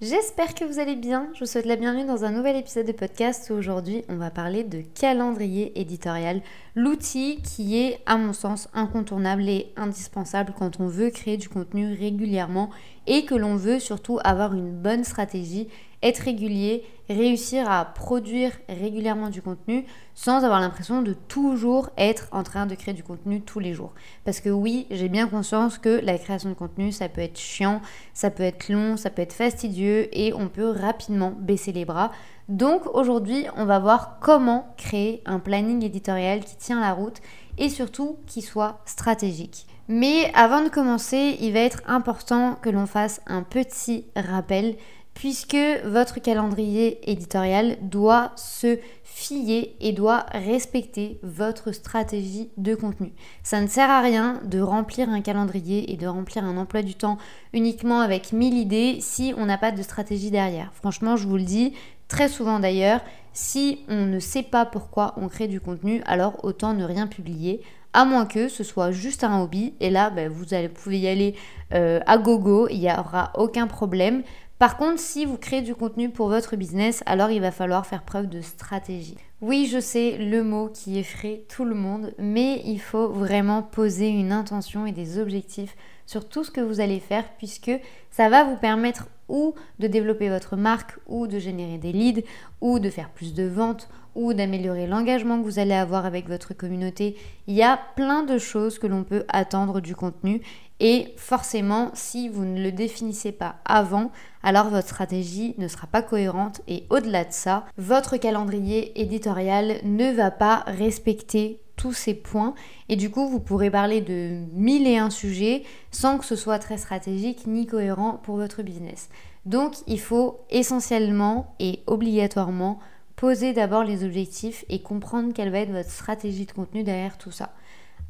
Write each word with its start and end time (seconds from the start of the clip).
J'espère 0.00 0.56
que 0.56 0.64
vous 0.64 0.80
allez 0.80 0.96
bien. 0.96 1.28
Je 1.34 1.40
vous 1.40 1.46
souhaite 1.46 1.66
la 1.66 1.76
bienvenue 1.76 2.04
dans 2.04 2.24
un 2.24 2.32
nouvel 2.32 2.56
épisode 2.56 2.86
de 2.88 2.92
podcast 2.92 3.48
où 3.48 3.52
aujourd'hui 3.52 4.04
on 4.08 4.16
va 4.16 4.28
parler 4.28 4.64
de 4.64 4.80
calendrier 4.80 5.80
éditorial, 5.80 6.42
l'outil 6.74 7.40
qui 7.42 7.78
est 7.78 8.00
à 8.04 8.16
mon 8.16 8.32
sens 8.32 8.68
incontournable 8.74 9.48
et 9.48 9.72
indispensable 9.76 10.52
quand 10.58 10.80
on 10.80 10.88
veut 10.88 11.10
créer 11.10 11.36
du 11.36 11.48
contenu 11.48 11.94
régulièrement 11.94 12.70
et 13.06 13.24
que 13.24 13.36
l'on 13.36 13.54
veut 13.54 13.78
surtout 13.78 14.18
avoir 14.24 14.52
une 14.54 14.72
bonne 14.72 15.04
stratégie 15.04 15.68
être 16.04 16.18
régulier, 16.18 16.84
réussir 17.08 17.68
à 17.68 17.84
produire 17.84 18.52
régulièrement 18.68 19.30
du 19.30 19.42
contenu 19.42 19.84
sans 20.14 20.44
avoir 20.44 20.60
l'impression 20.60 21.02
de 21.02 21.14
toujours 21.14 21.90
être 21.96 22.28
en 22.30 22.42
train 22.42 22.66
de 22.66 22.74
créer 22.74 22.94
du 22.94 23.02
contenu 23.02 23.40
tous 23.40 23.58
les 23.58 23.74
jours. 23.74 23.92
Parce 24.24 24.40
que 24.40 24.50
oui, 24.50 24.86
j'ai 24.90 25.08
bien 25.08 25.26
conscience 25.26 25.78
que 25.78 26.00
la 26.04 26.18
création 26.18 26.50
de 26.50 26.54
contenu, 26.54 26.92
ça 26.92 27.08
peut 27.08 27.22
être 27.22 27.38
chiant, 27.38 27.80
ça 28.12 28.30
peut 28.30 28.42
être 28.42 28.68
long, 28.68 28.96
ça 28.96 29.10
peut 29.10 29.22
être 29.22 29.32
fastidieux 29.32 30.08
et 30.16 30.32
on 30.34 30.48
peut 30.48 30.70
rapidement 30.70 31.32
baisser 31.36 31.72
les 31.72 31.84
bras. 31.86 32.12
Donc 32.48 32.82
aujourd'hui, 32.94 33.46
on 33.56 33.64
va 33.64 33.78
voir 33.78 34.18
comment 34.20 34.74
créer 34.76 35.22
un 35.24 35.38
planning 35.38 35.82
éditorial 35.82 36.44
qui 36.44 36.56
tient 36.56 36.80
la 36.80 36.92
route 36.92 37.20
et 37.56 37.70
surtout 37.70 38.18
qui 38.26 38.42
soit 38.42 38.80
stratégique. 38.84 39.66
Mais 39.88 40.30
avant 40.34 40.62
de 40.62 40.68
commencer, 40.68 41.36
il 41.40 41.52
va 41.52 41.60
être 41.60 41.82
important 41.86 42.56
que 42.60 42.70
l'on 42.70 42.86
fasse 42.86 43.20
un 43.26 43.42
petit 43.42 44.06
rappel 44.16 44.76
puisque 45.14 45.56
votre 45.84 46.20
calendrier 46.20 47.10
éditorial 47.10 47.76
doit 47.82 48.32
se 48.36 48.78
fier 49.04 49.76
et 49.80 49.92
doit 49.92 50.26
respecter 50.32 51.18
votre 51.22 51.72
stratégie 51.72 52.50
de 52.56 52.74
contenu. 52.74 53.12
Ça 53.42 53.60
ne 53.60 53.68
sert 53.68 53.88
à 53.88 54.00
rien 54.00 54.40
de 54.44 54.60
remplir 54.60 55.08
un 55.08 55.20
calendrier 55.20 55.92
et 55.92 55.96
de 55.96 56.06
remplir 56.06 56.44
un 56.44 56.56
emploi 56.56 56.82
du 56.82 56.94
temps 56.94 57.18
uniquement 57.52 58.00
avec 58.00 58.32
1000 58.32 58.58
idées 58.58 58.98
si 59.00 59.32
on 59.36 59.46
n'a 59.46 59.56
pas 59.56 59.70
de 59.70 59.82
stratégie 59.82 60.32
derrière. 60.32 60.72
Franchement, 60.74 61.16
je 61.16 61.28
vous 61.28 61.36
le 61.36 61.44
dis 61.44 61.74
très 62.08 62.28
souvent 62.28 62.58
d'ailleurs, 62.58 63.00
si 63.32 63.80
on 63.88 64.06
ne 64.06 64.18
sait 64.18 64.42
pas 64.42 64.66
pourquoi 64.66 65.14
on 65.16 65.28
crée 65.28 65.48
du 65.48 65.60
contenu, 65.60 66.02
alors 66.06 66.44
autant 66.44 66.74
ne 66.74 66.84
rien 66.84 67.06
publier 67.06 67.62
à 67.94 68.04
moins 68.04 68.26
que 68.26 68.48
ce 68.48 68.64
soit 68.64 68.90
juste 68.90 69.24
un 69.24 69.40
hobby. 69.40 69.72
Et 69.80 69.88
là, 69.88 70.10
ben, 70.10 70.28
vous, 70.28 70.52
allez, 70.52 70.68
pouvez 70.68 70.98
y 70.98 71.08
aller 71.08 71.34
euh, 71.72 72.00
à 72.06 72.18
gogo, 72.18 72.68
il 72.68 72.80
n'y 72.80 72.90
aura 72.90 73.30
aucun 73.36 73.66
problème. 73.66 74.22
Par 74.58 74.76
contre, 74.76 75.00
si 75.00 75.24
vous 75.24 75.36
créez 75.36 75.62
du 75.62 75.74
contenu 75.74 76.10
pour 76.10 76.28
votre 76.28 76.54
business, 76.54 77.02
alors 77.06 77.30
il 77.30 77.40
va 77.40 77.50
falloir 77.50 77.86
faire 77.86 78.04
preuve 78.04 78.28
de 78.28 78.40
stratégie. 78.40 79.16
Oui, 79.40 79.68
je 79.70 79.80
sais 79.80 80.16
le 80.16 80.44
mot 80.44 80.68
qui 80.68 80.96
effraie 80.96 81.44
tout 81.54 81.64
le 81.64 81.74
monde, 81.74 82.14
mais 82.18 82.62
il 82.64 82.78
faut 82.78 83.08
vraiment 83.08 83.62
poser 83.62 84.08
une 84.08 84.30
intention 84.30 84.86
et 84.86 84.92
des 84.92 85.18
objectifs 85.18 85.76
sur 86.06 86.28
tout 86.28 86.44
ce 86.44 86.52
que 86.52 86.60
vous 86.60 86.80
allez 86.80 87.00
faire 87.00 87.24
puisque 87.36 87.72
ça 88.10 88.28
va 88.28 88.44
vous 88.44 88.56
permettre 88.56 89.08
ou 89.28 89.54
de 89.80 89.86
développer 89.86 90.28
votre 90.28 90.56
marque 90.56 90.98
ou 91.08 91.26
de 91.26 91.38
générer 91.38 91.78
des 91.78 91.92
leads 91.92 92.22
ou 92.60 92.78
de 92.78 92.90
faire 92.90 93.10
plus 93.10 93.34
de 93.34 93.44
ventes 93.44 93.88
ou 94.14 94.32
d'améliorer 94.32 94.86
l'engagement 94.86 95.38
que 95.38 95.44
vous 95.44 95.58
allez 95.58 95.74
avoir 95.74 96.06
avec 96.06 96.28
votre 96.28 96.54
communauté. 96.54 97.16
Il 97.46 97.54
y 97.54 97.62
a 97.62 97.78
plein 97.96 98.22
de 98.22 98.38
choses 98.38 98.78
que 98.78 98.86
l'on 98.86 99.02
peut 99.02 99.24
attendre 99.28 99.80
du 99.80 99.96
contenu 99.96 100.40
et 100.80 101.14
forcément, 101.16 101.90
si 101.94 102.28
vous 102.28 102.44
ne 102.44 102.60
le 102.60 102.72
définissez 102.72 103.32
pas 103.32 103.56
avant, 103.64 104.10
alors 104.42 104.68
votre 104.68 104.88
stratégie 104.88 105.54
ne 105.58 105.68
sera 105.68 105.86
pas 105.86 106.02
cohérente 106.02 106.62
et 106.66 106.84
au-delà 106.90 107.24
de 107.24 107.32
ça, 107.32 107.64
votre 107.78 108.16
calendrier 108.16 109.00
éditorial 109.00 109.76
ne 109.84 110.12
va 110.12 110.30
pas 110.30 110.64
respecter 110.66 111.60
tous 111.76 111.92
ces 111.92 112.14
points 112.14 112.54
et 112.88 112.96
du 112.96 113.10
coup 113.10 113.28
vous 113.28 113.40
pourrez 113.40 113.70
parler 113.70 114.00
de 114.00 114.40
mille 114.52 114.86
et 114.86 114.98
un 114.98 115.10
sujets 115.10 115.64
sans 115.90 116.18
que 116.18 116.24
ce 116.24 116.36
soit 116.36 116.58
très 116.58 116.76
stratégique 116.76 117.46
ni 117.46 117.66
cohérent 117.66 118.20
pour 118.22 118.36
votre 118.36 118.62
business. 118.62 119.08
Donc 119.44 119.74
il 119.86 120.00
faut 120.00 120.40
essentiellement 120.50 121.54
et 121.60 121.80
obligatoirement 121.86 122.78
poser 123.16 123.52
d'abord 123.52 123.84
les 123.84 124.04
objectifs 124.04 124.64
et 124.68 124.82
comprendre 124.82 125.32
quelle 125.32 125.50
va 125.50 125.60
être 125.60 125.70
votre 125.70 125.90
stratégie 125.90 126.46
de 126.46 126.52
contenu 126.52 126.82
derrière 126.82 127.18
tout 127.18 127.30
ça. 127.30 127.54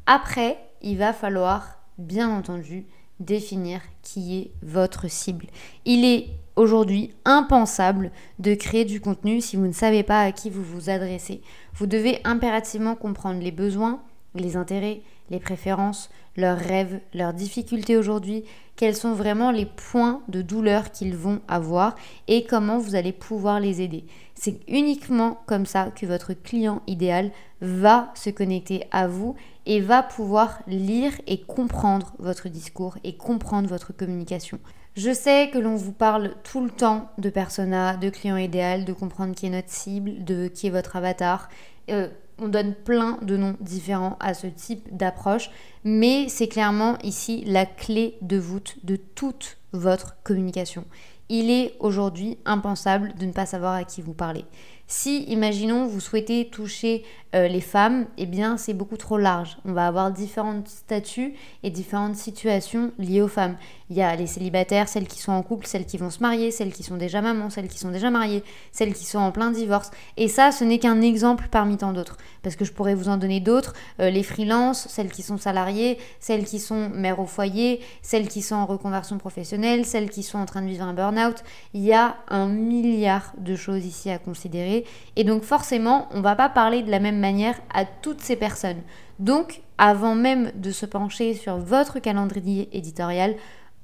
Après, 0.07 0.57
il 0.81 0.97
va 0.97 1.13
falloir 1.13 1.79
bien 1.97 2.29
entendu 2.29 2.85
définir 3.19 3.81
qui 4.01 4.37
est 4.37 4.51
votre 4.61 5.09
cible. 5.09 5.47
Il 5.85 6.03
est 6.03 6.27
aujourd'hui 6.55 7.13
impensable 7.25 8.11
de 8.39 8.53
créer 8.55 8.85
du 8.85 9.01
contenu 9.01 9.41
si 9.41 9.55
vous 9.55 9.67
ne 9.67 9.73
savez 9.73 10.03
pas 10.03 10.21
à 10.21 10.31
qui 10.31 10.49
vous 10.49 10.63
vous 10.63 10.89
adressez. 10.89 11.41
Vous 11.73 11.87
devez 11.87 12.19
impérativement 12.23 12.95
comprendre 12.95 13.41
les 13.41 13.51
besoins, 13.51 14.01
les 14.35 14.57
intérêts, 14.57 15.01
les 15.29 15.39
préférences, 15.39 16.09
leurs 16.37 16.57
rêves, 16.57 16.99
leurs 17.13 17.33
difficultés 17.33 17.97
aujourd'hui, 17.97 18.43
quels 18.75 18.95
sont 18.95 19.13
vraiment 19.13 19.51
les 19.51 19.65
points 19.65 20.21
de 20.27 20.41
douleur 20.41 20.91
qu'ils 20.91 21.15
vont 21.15 21.39
avoir 21.47 21.95
et 22.27 22.43
comment 22.45 22.77
vous 22.77 22.95
allez 22.95 23.13
pouvoir 23.13 23.59
les 23.59 23.81
aider. 23.81 24.03
C'est 24.35 24.59
uniquement 24.67 25.39
comme 25.45 25.65
ça 25.65 25.91
que 25.91 26.05
votre 26.05 26.33
client 26.33 26.81
idéal 26.87 27.31
va 27.61 28.11
se 28.15 28.29
connecter 28.29 28.83
à 28.91 29.07
vous 29.07 29.35
et 29.65 29.79
va 29.79 30.03
pouvoir 30.03 30.59
lire 30.67 31.13
et 31.27 31.41
comprendre 31.41 32.13
votre 32.19 32.49
discours 32.49 32.97
et 33.03 33.17
comprendre 33.17 33.67
votre 33.67 33.93
communication. 33.93 34.59
Je 34.95 35.13
sais 35.13 35.49
que 35.51 35.57
l'on 35.57 35.75
vous 35.75 35.91
parle 35.91 36.35
tout 36.43 36.63
le 36.63 36.69
temps 36.69 37.09
de 37.17 37.29
persona, 37.29 37.97
de 37.97 38.09
client 38.09 38.37
idéal, 38.37 38.85
de 38.85 38.93
comprendre 38.93 39.35
qui 39.35 39.47
est 39.47 39.49
notre 39.49 39.69
cible, 39.69 40.23
de 40.23 40.47
qui 40.47 40.67
est 40.67 40.69
votre 40.69 40.95
avatar. 40.95 41.49
Euh, 41.89 42.07
on 42.37 42.47
donne 42.47 42.73
plein 42.73 43.17
de 43.21 43.37
noms 43.37 43.55
différents 43.59 44.17
à 44.19 44.33
ce 44.33 44.47
type 44.47 44.95
d'approche, 44.95 45.49
mais 45.83 46.27
c'est 46.29 46.47
clairement 46.47 46.97
ici 47.03 47.43
la 47.45 47.65
clé 47.65 48.17
de 48.21 48.37
voûte 48.37 48.77
de 48.83 48.95
toute 48.95 49.57
votre 49.73 50.15
communication. 50.23 50.85
Il 51.27 51.49
est 51.49 51.75
aujourd'hui 51.79 52.37
impensable 52.45 53.13
de 53.19 53.25
ne 53.25 53.31
pas 53.31 53.45
savoir 53.45 53.73
à 53.73 53.83
qui 53.83 54.01
vous 54.01 54.13
parlez. 54.13 54.45
Si, 54.87 55.23
imaginons, 55.23 55.87
vous 55.87 55.99
souhaitez 55.99 56.47
toucher 56.47 57.03
euh, 57.33 57.47
les 57.47 57.61
femmes, 57.61 58.05
eh 58.19 58.27
bien, 58.27 58.55
c'est 58.55 58.73
beaucoup 58.73 58.97
trop 58.97 59.17
large. 59.17 59.57
On 59.65 59.73
va 59.73 59.87
avoir 59.87 60.11
différents 60.11 60.61
statuts 60.65 61.33
et 61.63 61.71
différentes 61.71 62.15
situations 62.15 62.91
liées 62.99 63.23
aux 63.23 63.27
femmes. 63.27 63.57
Il 63.89 63.95
y 63.95 64.03
a 64.03 64.15
les 64.15 64.27
célibataires, 64.27 64.87
celles 64.87 65.07
qui 65.07 65.19
sont 65.19 65.31
en 65.31 65.41
couple, 65.41 65.65
celles 65.65 65.85
qui 65.85 65.97
vont 65.97 66.11
se 66.11 66.19
marier, 66.19 66.51
celles 66.51 66.71
qui 66.71 66.83
sont 66.83 66.97
déjà 66.97 67.21
mamans, 67.21 67.49
celles 67.49 67.67
qui 67.67 67.79
sont 67.79 67.89
déjà 67.89 68.11
mariées, 68.11 68.43
celles 68.71 68.93
qui 68.93 69.05
sont 69.05 69.17
en 69.17 69.31
plein 69.31 69.49
divorce. 69.49 69.89
Et 70.17 70.27
ça, 70.27 70.51
ce 70.51 70.63
n'est 70.63 70.79
qu'un 70.79 71.01
exemple 71.01 71.47
parmi 71.49 71.77
tant 71.77 71.91
d'autres. 71.91 72.17
Parce 72.43 72.55
que 72.55 72.63
je 72.63 72.71
pourrais 72.71 72.95
vous 72.95 73.09
en 73.09 73.17
donner 73.17 73.39
d'autres. 73.39 73.73
Euh, 73.99 74.11
les 74.11 74.23
freelances, 74.23 74.87
celles 74.89 75.11
qui 75.11 75.23
sont 75.23 75.37
salariées, 75.37 75.97
celles 76.19 76.45
qui 76.45 76.59
sont 76.59 76.89
mères 76.89 77.19
au 77.19 77.25
foyer, 77.25 77.81
celles 78.03 78.27
qui 78.27 78.43
sont 78.43 78.55
en 78.55 78.67
reconversion 78.67 79.17
professionnelle, 79.17 79.85
celles 79.85 80.11
qui 80.11 80.21
sont 80.21 80.37
en 80.37 80.45
train 80.45 80.61
de 80.61 80.67
vivre 80.67 80.85
un 80.85 80.93
burn-out. 80.93 81.43
Il 81.73 81.81
y 81.81 81.93
a 81.93 82.17
un 82.29 82.47
milliard 82.47 83.33
de 83.37 83.55
choses 83.55 83.85
ici 83.85 84.09
à 84.09 84.19
considérer 84.19 84.74
et 85.15 85.23
donc 85.23 85.43
forcément, 85.43 86.09
on 86.11 86.21
va 86.21 86.35
pas 86.35 86.49
parler 86.49 86.81
de 86.83 86.91
la 86.91 86.99
même 86.99 87.19
manière 87.19 87.55
à 87.73 87.85
toutes 87.85 88.21
ces 88.21 88.35
personnes. 88.35 88.81
Donc, 89.19 89.61
avant 89.77 90.15
même 90.15 90.51
de 90.55 90.71
se 90.71 90.85
pencher 90.85 91.33
sur 91.33 91.57
votre 91.57 91.99
calendrier 91.99 92.69
éditorial, 92.75 93.35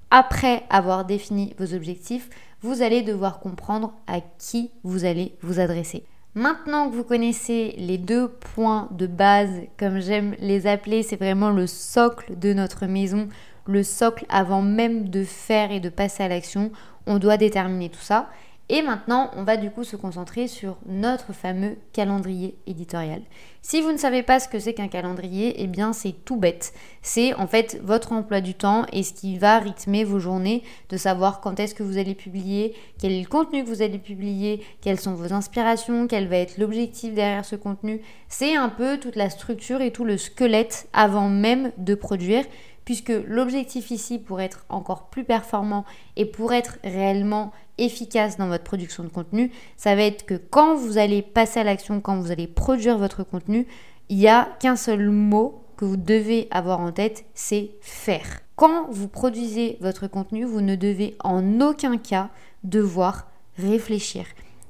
après 0.09 0.63
avoir 0.69 1.05
défini 1.05 1.55
vos 1.57 1.73
objectifs, 1.73 2.29
vous 2.61 2.81
allez 2.81 3.01
devoir 3.01 3.39
comprendre 3.39 3.93
à 4.07 4.19
qui 4.37 4.71
vous 4.83 5.05
allez 5.05 5.35
vous 5.41 5.59
adresser. 5.59 6.03
Maintenant 6.35 6.89
que 6.89 6.95
vous 6.95 7.03
connaissez 7.03 7.75
les 7.77 7.97
deux 7.97 8.29
points 8.29 8.87
de 8.91 9.07
base, 9.07 9.51
comme 9.77 9.99
j'aime 9.99 10.35
les 10.39 10.67
appeler, 10.67 11.03
c'est 11.03 11.17
vraiment 11.17 11.49
le 11.49 11.67
socle 11.67 12.37
de 12.37 12.53
notre 12.53 12.85
maison, 12.85 13.27
le 13.65 13.83
socle 13.83 14.25
avant 14.29 14.61
même 14.61 15.09
de 15.09 15.23
faire 15.23 15.71
et 15.71 15.79
de 15.79 15.89
passer 15.89 16.23
à 16.23 16.27
l'action, 16.27 16.71
on 17.05 17.17
doit 17.17 17.37
déterminer 17.37 17.89
tout 17.89 17.99
ça. 17.99 18.29
Et 18.73 18.81
maintenant, 18.81 19.31
on 19.35 19.43
va 19.43 19.57
du 19.57 19.69
coup 19.69 19.83
se 19.83 19.97
concentrer 19.97 20.47
sur 20.47 20.77
notre 20.85 21.33
fameux 21.33 21.75
calendrier 21.91 22.55
éditorial. 22.67 23.21
Si 23.61 23.81
vous 23.81 23.91
ne 23.91 23.97
savez 23.97 24.23
pas 24.23 24.39
ce 24.39 24.47
que 24.47 24.59
c'est 24.59 24.73
qu'un 24.73 24.87
calendrier, 24.87 25.61
eh 25.61 25.67
bien 25.67 25.91
c'est 25.91 26.13
tout 26.23 26.37
bête. 26.37 26.71
C'est 27.01 27.33
en 27.33 27.47
fait 27.47 27.81
votre 27.83 28.13
emploi 28.13 28.39
du 28.39 28.53
temps 28.53 28.85
et 28.93 29.03
ce 29.03 29.11
qui 29.11 29.37
va 29.37 29.59
rythmer 29.59 30.05
vos 30.05 30.19
journées, 30.19 30.63
de 30.89 30.95
savoir 30.95 31.41
quand 31.41 31.59
est-ce 31.59 31.75
que 31.75 31.83
vous 31.83 31.97
allez 31.97 32.15
publier, 32.15 32.73
quel 32.97 33.11
est 33.11 33.19
le 33.19 33.27
contenu 33.27 33.65
que 33.65 33.69
vous 33.69 33.81
allez 33.81 33.99
publier, 33.99 34.63
quelles 34.79 35.01
sont 35.01 35.15
vos 35.15 35.33
inspirations, 35.33 36.07
quel 36.07 36.29
va 36.29 36.37
être 36.37 36.57
l'objectif 36.57 37.13
derrière 37.13 37.43
ce 37.43 37.57
contenu. 37.57 37.99
C'est 38.29 38.55
un 38.55 38.69
peu 38.69 38.97
toute 38.99 39.17
la 39.17 39.29
structure 39.29 39.81
et 39.81 39.91
tout 39.91 40.05
le 40.05 40.17
squelette 40.17 40.87
avant 40.93 41.27
même 41.27 41.73
de 41.77 41.93
produire 41.93 42.45
puisque 42.85 43.13
l'objectif 43.27 43.91
ici 43.91 44.17
pour 44.17 44.41
être 44.41 44.65
encore 44.69 45.09
plus 45.09 45.23
performant 45.23 45.85
et 46.15 46.25
pour 46.25 46.53
être 46.53 46.77
réellement 46.83 47.51
efficace 47.81 48.37
dans 48.37 48.47
votre 48.47 48.63
production 48.63 49.03
de 49.03 49.09
contenu, 49.09 49.51
ça 49.75 49.95
va 49.95 50.03
être 50.03 50.25
que 50.25 50.35
quand 50.35 50.75
vous 50.75 50.97
allez 50.97 51.21
passer 51.21 51.59
à 51.59 51.63
l'action, 51.63 51.99
quand 51.99 52.19
vous 52.19 52.31
allez 52.31 52.47
produire 52.47 52.97
votre 52.97 53.23
contenu, 53.23 53.67
il 54.09 54.17
n'y 54.17 54.27
a 54.27 54.49
qu'un 54.59 54.75
seul 54.75 55.09
mot 55.09 55.63
que 55.77 55.85
vous 55.85 55.97
devez 55.97 56.47
avoir 56.51 56.79
en 56.79 56.91
tête, 56.91 57.25
c'est 57.33 57.71
faire. 57.81 58.41
Quand 58.55 58.87
vous 58.91 59.07
produisez 59.07 59.77
votre 59.81 60.07
contenu, 60.07 60.43
vous 60.43 60.61
ne 60.61 60.75
devez 60.75 61.15
en 61.23 61.59
aucun 61.59 61.97
cas 61.97 62.29
devoir 62.63 63.31
réfléchir. 63.57 64.25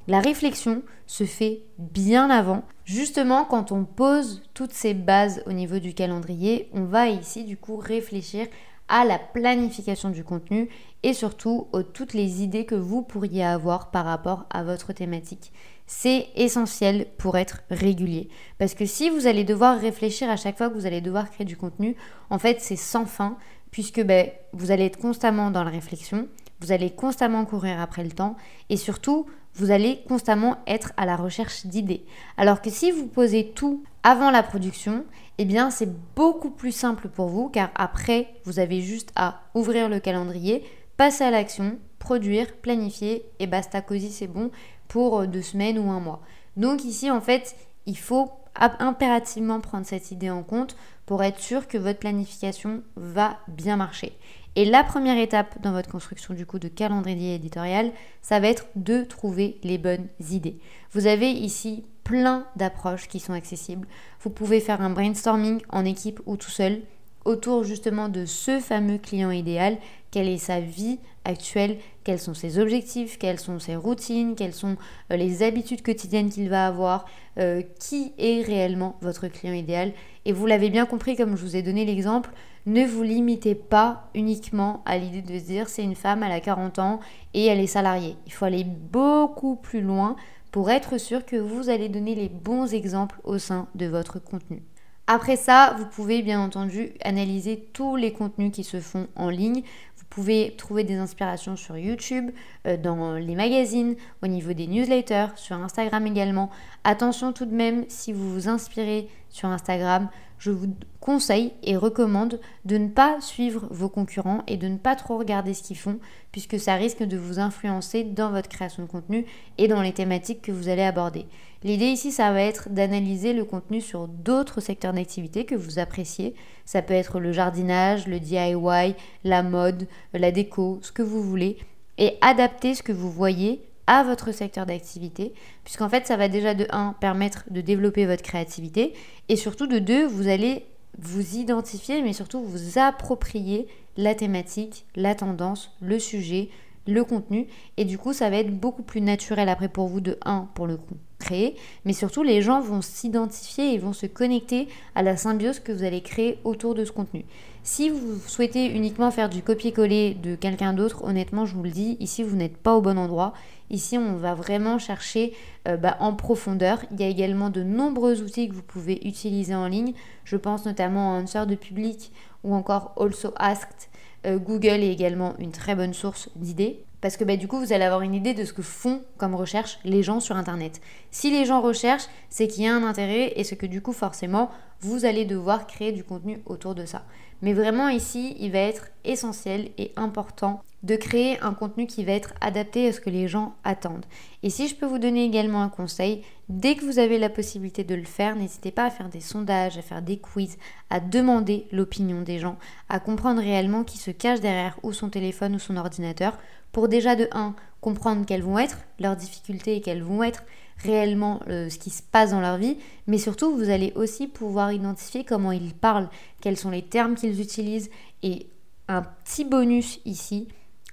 La 0.08 0.20
réflexion 0.20 0.82
se 1.08 1.26
fait 1.26 1.64
bien 1.78 2.30
avant. 2.30 2.64
Justement, 2.86 3.44
quand 3.44 3.72
on 3.72 3.84
pose 3.84 4.42
toutes 4.54 4.74
ces 4.74 4.94
bases 4.94 5.44
au 5.46 5.52
niveau 5.52 5.80
du 5.80 5.94
calendrier, 5.94 6.70
on 6.74 6.86
va 6.86 7.10
ici 7.10 7.44
du 7.44 7.58
coup 7.58 7.76
réfléchir 7.76 8.48
à 8.92 9.06
la 9.06 9.18
planification 9.18 10.10
du 10.10 10.26
contenu 10.26 10.70
et 11.02 11.14
surtout 11.14 11.70
aux 11.72 11.82
toutes 11.82 12.14
les 12.14 12.44
idées 12.44 12.66
que 12.66 12.76
vous 12.76 13.02
pourriez 13.02 13.44
avoir 13.44 13.90
par 13.90 14.04
rapport 14.04 14.46
à 14.50 14.64
votre 14.64 14.92
thématique. 14.92 15.54
C'est 15.88 16.28
essentiel 16.36 17.08
pour 17.18 17.38
être 17.38 17.62
régulier. 17.70 18.28
Parce 18.60 18.76
que 18.76 18.86
si 18.86 19.10
vous 19.10 19.28
allez 19.28 19.46
devoir 19.46 19.80
réfléchir 19.80 20.30
à 20.30 20.36
chaque 20.36 20.58
fois 20.58 20.70
que 20.70 20.76
vous 20.76 20.86
allez 20.86 21.00
devoir 21.00 21.32
créer 21.32 21.46
du 21.46 21.56
contenu, 21.56 21.96
en 22.30 22.38
fait 22.38 22.60
c'est 22.60 22.76
sans 22.76 23.06
fin 23.06 23.38
puisque 23.72 24.04
ben, 24.04 24.30
vous 24.52 24.72
allez 24.72 24.86
être 24.86 25.00
constamment 25.00 25.52
dans 25.52 25.64
la 25.64 25.72
réflexion, 25.72 26.28
vous 26.60 26.74
allez 26.74 26.90
constamment 26.92 27.46
courir 27.46 27.80
après 27.80 28.04
le 28.04 28.12
temps 28.12 28.36
et 28.70 28.76
surtout 28.76 29.26
vous 29.54 29.72
allez 29.72 30.02
constamment 30.08 30.58
être 30.68 30.92
à 30.98 31.06
la 31.06 31.16
recherche 31.16 31.66
d'idées. 31.66 32.06
Alors 32.36 32.62
que 32.62 32.70
si 32.70 32.92
vous 32.92 33.08
posez 33.08 33.52
tout 33.52 33.84
avant 34.04 34.32
la 34.32 34.44
production, 34.44 35.06
eh 35.42 35.46
bien 35.46 35.72
c'est 35.72 35.90
beaucoup 36.16 36.52
plus 36.52 36.72
simple 36.72 37.10
pour 37.10 37.28
vous 37.28 37.50
car 37.50 37.72
après 37.74 38.36
vous 38.46 38.60
avez 38.60 38.80
juste 38.82 39.12
à 39.16 39.42
ouvrir 39.56 39.90
le 39.90 40.00
calendrier, 40.00 40.64
passer 40.98 41.24
à 41.24 41.32
l'action, 41.32 41.80
produire, 41.98 42.54
planifier 42.58 43.26
et 43.40 43.48
basta 43.48 43.82
cosy 43.82 44.12
c'est 44.12 44.28
bon 44.28 44.52
pour 44.88 45.26
deux 45.26 45.42
semaines 45.42 45.80
ou 45.80 45.90
un 45.90 46.00
mois. 46.00 46.22
Donc 46.58 46.86
ici 46.86 47.10
en 47.10 47.22
fait 47.22 47.56
il 47.88 47.98
faut 47.98 48.30
impérativement 48.54 49.62
prendre 49.62 49.88
cette 49.88 50.12
idée 50.12 50.30
en 50.30 50.44
compte 50.44 50.76
pour 51.08 51.24
être 51.24 51.40
sûr 51.40 51.68
que 51.68 51.80
votre 51.80 51.98
planification 51.98 52.84
va 52.96 53.40
bien 53.48 53.78
marcher. 53.78 54.16
Et 54.56 54.66
la 54.66 54.84
première 54.84 55.18
étape 55.18 55.60
dans 55.64 55.72
votre 55.72 55.90
construction 55.90 56.36
du 56.36 56.46
coup 56.46 56.60
de 56.60 56.68
calendrier 56.68 57.34
éditorial, 57.34 57.92
ça 58.22 58.40
va 58.40 58.50
être 58.50 58.68
de 58.76 59.04
trouver 59.06 59.58
les 59.64 59.80
bonnes 59.80 60.08
idées. 60.30 60.60
Vous 60.92 61.08
avez 61.08 61.32
ici 61.32 61.86
plein 62.04 62.46
d'approches 62.56 63.08
qui 63.08 63.20
sont 63.20 63.34
accessibles. 63.34 63.88
Vous 64.22 64.30
pouvez 64.30 64.60
faire 64.60 64.82
un 64.82 64.90
brainstorming 64.90 65.62
en 65.70 65.86
équipe 65.86 66.20
ou 66.26 66.38
tout 66.38 66.52
seul 66.52 66.82
autour 67.26 67.64
justement 67.64 68.10
de 68.10 68.26
ce 68.26 68.60
fameux 68.60 68.98
client 68.98 69.32
idéal, 69.32 69.78
quelle 70.10 70.28
est 70.28 70.38
sa 70.38 70.60
vie 70.60 71.00
actuelle, 71.24 71.78
quels 72.04 72.20
sont 72.20 72.34
ses 72.34 72.58
objectifs, 72.58 73.20
quelles 73.20 73.40
sont 73.40 73.60
ses 73.60 73.76
routines, 73.76 74.36
quelles 74.36 74.54
sont 74.54 74.76
euh, 75.12 75.16
les 75.16 75.44
habitudes 75.44 75.84
quotidiennes 75.84 76.30
qu'il 76.30 76.50
va 76.50 76.66
avoir, 76.66 77.06
euh, 77.38 77.62
qui 77.80 78.14
est 78.18 78.44
réellement 78.44 78.98
votre 79.02 79.28
client 79.28 79.54
idéal? 79.54 79.94
Et 80.26 80.34
vous 80.34 80.48
l'avez 80.48 80.70
bien 80.70 80.86
compris 80.86 81.16
comme 81.16 81.38
je 81.38 81.44
vous 81.44 81.56
ai 81.56 81.62
donné 81.62 81.86
l'exemple, 81.86 82.32
ne 82.66 82.86
vous 82.86 83.04
limitez 83.04 83.56
pas 83.56 84.10
uniquement 84.14 84.84
à 84.86 84.98
l'idée 84.98 85.22
de 85.22 85.40
se 85.40 85.46
dire 85.46 85.70
c'est 85.70 85.84
une 85.84 85.96
femme, 85.96 86.24
elle 86.24 86.32
a 86.32 86.40
40 86.40 86.80
ans 86.80 87.00
et 87.34 87.46
elle 87.46 87.60
est 87.60 87.68
salariée. 87.68 88.18
Il 88.26 88.34
faut 88.34 88.46
aller 88.46 88.64
beaucoup 88.64 89.56
plus 89.56 89.82
loin 89.82 90.16
pour 90.52 90.70
être 90.70 90.98
sûr 90.98 91.26
que 91.26 91.36
vous 91.36 91.70
allez 91.70 91.90
donner 91.90 92.16
les 92.16 92.30
bons 92.30 92.74
exemples 92.74 93.20
au 93.24 93.38
sein 93.38 93.68
de 93.76 93.86
votre 93.86 94.20
contenu. 94.20 94.62
Après 95.08 95.36
ça, 95.36 95.76
vous 95.78 95.86
pouvez 95.86 96.22
bien 96.22 96.40
entendu 96.40 96.92
analyser 97.04 97.68
tous 97.74 97.96
les 97.96 98.14
contenus 98.14 98.52
qui 98.52 98.64
se 98.64 98.80
font 98.80 99.08
en 99.16 99.30
ligne. 99.30 99.64
Vous 99.98 100.06
pouvez 100.10 100.56
trouver 100.58 100.84
des 100.84 100.96
inspirations 100.96 101.56
sur 101.56 101.78
YouTube, 101.78 102.32
euh, 102.68 102.78
dans 102.78 103.14
les 103.16 103.36
magazines, 103.36 103.96
au 104.22 104.28
niveau 104.28 104.54
des 104.54 104.68
newsletters, 104.68 105.34
sur 105.36 105.56
Instagram 105.58 106.06
également. 106.06 106.50
Attention 106.84 107.34
tout 107.34 107.46
de 107.46 107.56
même, 107.56 107.86
si 107.88 108.14
vous 108.14 108.32
vous 108.32 108.48
inspirez 108.48 109.10
sur 109.32 109.50
Instagram, 109.50 110.10
je 110.38 110.52
vous 110.52 110.68
conseille 111.00 111.54
et 111.64 111.76
recommande 111.76 112.40
de 112.66 112.78
ne 112.78 112.88
pas 112.88 113.22
suivre 113.22 113.68
vos 113.70 113.90
concurrents 113.90 114.44
et 114.48 114.58
de 114.58 114.68
ne 114.68 114.78
pas 114.78 114.96
trop 114.96 115.18
regarder 115.18 115.54
ce 115.54 115.64
qu'ils 115.64 115.78
font, 115.78 116.00
puisque 116.32 116.60
ça 116.60 116.76
risque 116.76 117.04
de 117.04 117.18
vous 117.18 117.40
influencer 117.40 118.04
dans 118.04 118.32
votre 118.32 118.50
création 118.50 118.84
de 118.84 118.88
contenu 118.88 119.26
et 119.58 119.68
dans 119.68 119.82
les 119.82 119.94
thématiques 119.94 120.42
que 120.42 120.52
vous 120.52 120.68
allez 120.68 120.82
aborder. 120.82 121.26
L'idée 121.64 121.86
ici, 121.86 122.12
ça 122.12 122.32
va 122.32 122.42
être 122.42 122.70
d'analyser 122.70 123.34
le 123.34 123.46
contenu 123.46 123.82
sur 123.82 124.08
d'autres 124.08 124.62
secteurs 124.62 124.94
d'activité 124.94 125.46
que 125.46 125.56
vous 125.56 125.78
appréciez. 125.78 126.34
Ça 126.66 126.82
peut 126.82 126.96
être 126.96 127.20
le 127.20 127.32
jardinage, 127.32 128.08
le 128.08 128.20
DIY, 128.20 128.96
la 129.24 129.44
mode, 129.44 129.88
la 130.14 130.32
déco, 130.32 130.80
ce 130.82 130.92
que 130.92 131.04
vous 131.04 131.22
voulez, 131.22 131.58
et 132.00 132.18
adapter 132.22 132.74
ce 132.74 132.82
que 132.82 132.92
vous 132.92 133.12
voyez 133.12 133.62
à 133.92 134.04
votre 134.04 134.32
secteur 134.32 134.66
d'activité, 134.66 135.34
puisqu'en 135.66 135.90
fait, 135.90 136.08
ça 136.08 136.16
va 136.16 136.30
déjà 136.30 136.54
de 136.54 136.66
1 136.70 136.96
permettre 137.02 137.44
de 137.52 137.60
développer 137.60 138.06
votre 138.06 138.24
créativité, 138.24 138.94
et 139.28 139.36
surtout 139.36 139.68
de 139.68 139.80
2, 139.80 140.08
vous 140.08 140.30
allez 140.30 140.64
vous 140.98 141.36
identifier, 141.36 142.02
mais 142.02 142.14
surtout 142.14 142.42
vous 142.42 142.80
approprier 142.80 143.68
la 143.98 144.16
thématique, 144.16 144.86
la 144.96 145.14
tendance, 145.14 145.76
le 145.82 146.00
sujet, 146.00 146.48
le 146.88 147.04
contenu, 147.04 147.48
et 147.76 147.84
du 147.84 147.98
coup, 147.98 148.14
ça 148.14 148.30
va 148.30 148.38
être 148.38 148.58
beaucoup 148.58 148.82
plus 148.82 149.02
naturel 149.02 149.50
après 149.50 149.68
pour 149.68 149.90
vous 149.90 150.00
de 150.00 150.18
1 150.24 150.48
pour 150.56 150.68
le 150.68 150.78
coup 150.78 150.96
créer, 151.20 151.58
mais 151.84 151.94
surtout 151.94 152.24
les 152.24 152.42
gens 152.42 152.62
vont 152.62 152.82
s'identifier 152.82 153.74
et 153.74 153.78
vont 153.78 153.94
se 153.94 154.06
connecter 154.06 154.70
à 154.96 155.04
la 155.04 155.18
symbiose 155.18 155.60
que 155.60 155.74
vous 155.74 155.84
allez 155.84 156.02
créer 156.02 156.40
autour 156.46 156.76
de 156.76 156.86
ce 156.86 156.94
contenu. 156.94 157.26
Si 157.64 157.92
vous 157.92 158.20
souhaitez 158.26 158.66
uniquement 158.66 159.12
faire 159.12 159.30
du 159.30 159.44
copier-coller 159.44 160.16
de 160.16 160.36
quelqu'un 160.36 160.74
d'autre, 160.74 161.04
honnêtement, 161.04 161.46
je 161.46 161.54
vous 161.54 161.62
le 161.62 161.70
dis, 161.70 161.96
ici 162.00 162.24
vous 162.24 162.36
n'êtes 162.36 162.58
pas 162.58 162.76
au 162.76 162.82
bon 162.82 162.98
endroit. 162.98 163.34
Ici, 163.70 164.00
on 164.00 164.16
va 164.16 164.34
vraiment 164.34 164.80
chercher 164.80 165.34
euh, 165.68 165.78
bah, 165.78 165.96
en 166.00 166.14
profondeur. 166.14 166.84
Il 166.92 167.00
y 167.00 167.04
a 167.04 167.08
également 167.08 167.52
de 167.52 167.62
nombreux 167.62 168.22
outils 168.22 168.50
que 168.50 168.56
vous 168.56 168.64
pouvez 168.64 169.08
utiliser 169.08 169.54
en 169.54 169.68
ligne. 169.68 169.94
Je 170.26 170.38
pense 170.38 170.66
notamment 170.66 171.16
à 171.16 171.22
Answer 171.22 171.46
de 171.46 171.56
Public 171.56 172.12
ou 172.44 172.56
encore 172.56 172.96
Also 173.00 173.32
Asked. 173.38 173.90
Euh, 174.26 174.40
Google 174.40 174.82
est 174.82 174.92
également 174.92 175.36
une 175.38 175.52
très 175.52 175.76
bonne 175.76 175.94
source 175.94 176.30
d'idées 176.36 176.84
parce 177.00 177.16
que 177.16 177.24
bah, 177.24 177.38
du 177.38 177.48
coup, 177.48 177.60
vous 177.60 177.74
allez 177.74 177.86
avoir 177.86 178.02
une 178.02 178.16
idée 178.16 178.34
de 178.34 178.44
ce 178.44 178.54
que 178.54 178.62
font 178.62 179.04
comme 179.18 179.36
recherche 179.36 179.80
les 179.84 180.04
gens 180.04 180.20
sur 180.20 180.36
Internet. 180.36 180.82
Si 181.12 181.32
les 181.32 181.46
gens 181.46 181.62
recherchent, 181.62 182.08
c'est 182.30 182.48
qu'il 182.48 182.64
y 182.64 182.68
a 182.68 182.76
un 182.76 182.84
intérêt 182.84 183.34
et 183.36 183.44
c'est 183.44 183.56
que 183.56 183.66
du 183.66 183.82
coup, 183.82 183.94
forcément, 183.94 184.50
vous 184.82 185.06
allez 185.06 185.26
devoir 185.26 185.68
créer 185.68 185.92
du 185.92 186.04
contenu 186.04 186.42
autour 186.46 186.76
de 186.76 186.86
ça. 186.86 187.04
Mais 187.42 187.54
vraiment 187.54 187.90
ici, 187.90 188.36
il 188.40 188.52
va 188.52 188.60
être 188.60 188.88
essentiel 189.04 189.72
et 189.78 189.92
important 189.96 190.62
de 190.84 190.96
créer 190.96 191.40
un 191.42 191.54
contenu 191.54 191.86
qui 191.86 192.04
va 192.04 192.14
être 192.14 192.34
adapté 192.42 192.88
à 192.88 192.94
ce 192.94 193.00
que 193.00 193.10
les 193.10 193.28
gens 193.28 193.54
attendent. 193.64 194.06
Et 194.42 194.50
si 194.50 194.68
je 194.68 194.76
peux 194.76 194.88
vous 194.88 194.98
donner 194.98 195.24
également 195.26 195.62
un 195.62 195.70
conseil, 195.70 196.24
dès 196.50 196.76
que 196.76 196.86
vous 196.86 196.98
avez 196.98 197.20
la 197.20 197.30
possibilité 197.30 197.84
de 197.84 197.94
le 197.94 198.06
faire, 198.06 198.36
n'hésitez 198.36 198.72
pas 198.72 198.86
à 198.86 198.90
faire 198.90 199.10
des 199.10 199.20
sondages, 199.20 199.78
à 199.78 199.84
faire 199.84 200.02
des 200.02 200.18
quiz, 200.18 200.58
à 200.90 201.00
demander 201.00 201.68
l'opinion 201.72 202.22
des 202.22 202.40
gens, 202.40 202.58
à 202.90 203.00
comprendre 203.00 203.42
réellement 203.42 203.84
qui 203.84 204.00
se 204.00 204.12
cache 204.12 204.40
derrière 204.40 204.80
ou 204.82 204.92
son 204.92 205.10
téléphone 205.10 205.56
ou 205.56 205.60
son 205.60 205.78
ordinateur 205.78 206.38
pour 206.72 206.88
déjà 206.88 207.16
de 207.16 207.28
1 207.32 207.56
comprendre 207.80 208.26
quelles 208.26 208.44
vont 208.44 208.60
être 208.60 208.80
leurs 209.00 209.16
difficultés 209.16 209.76
et 209.76 209.82
quelles 209.82 210.04
vont 210.04 210.24
être 210.24 210.44
réellement 210.84 211.40
euh, 211.48 211.70
ce 211.70 211.78
qui 211.78 211.90
se 211.90 212.02
passe 212.02 212.32
dans 212.32 212.42
leur 212.42 212.58
vie, 212.58 212.78
mais 213.08 213.18
surtout 213.18 213.56
vous 213.56 213.70
allez 213.70 213.94
aussi 213.96 214.28
pouvoir 214.28 214.72
identifier 214.72 215.24
comment 215.24 215.52
ils 215.52 215.74
parlent, 215.74 216.10
quels 216.42 216.58
sont 216.58 216.70
les 216.70 216.82
termes 216.82 217.16
qu'ils 217.16 217.42
utilisent 217.42 217.90
et 218.24 218.48
un 218.88 219.02
petit 219.02 219.46
bonus 219.46 220.00
ici, 220.06 220.48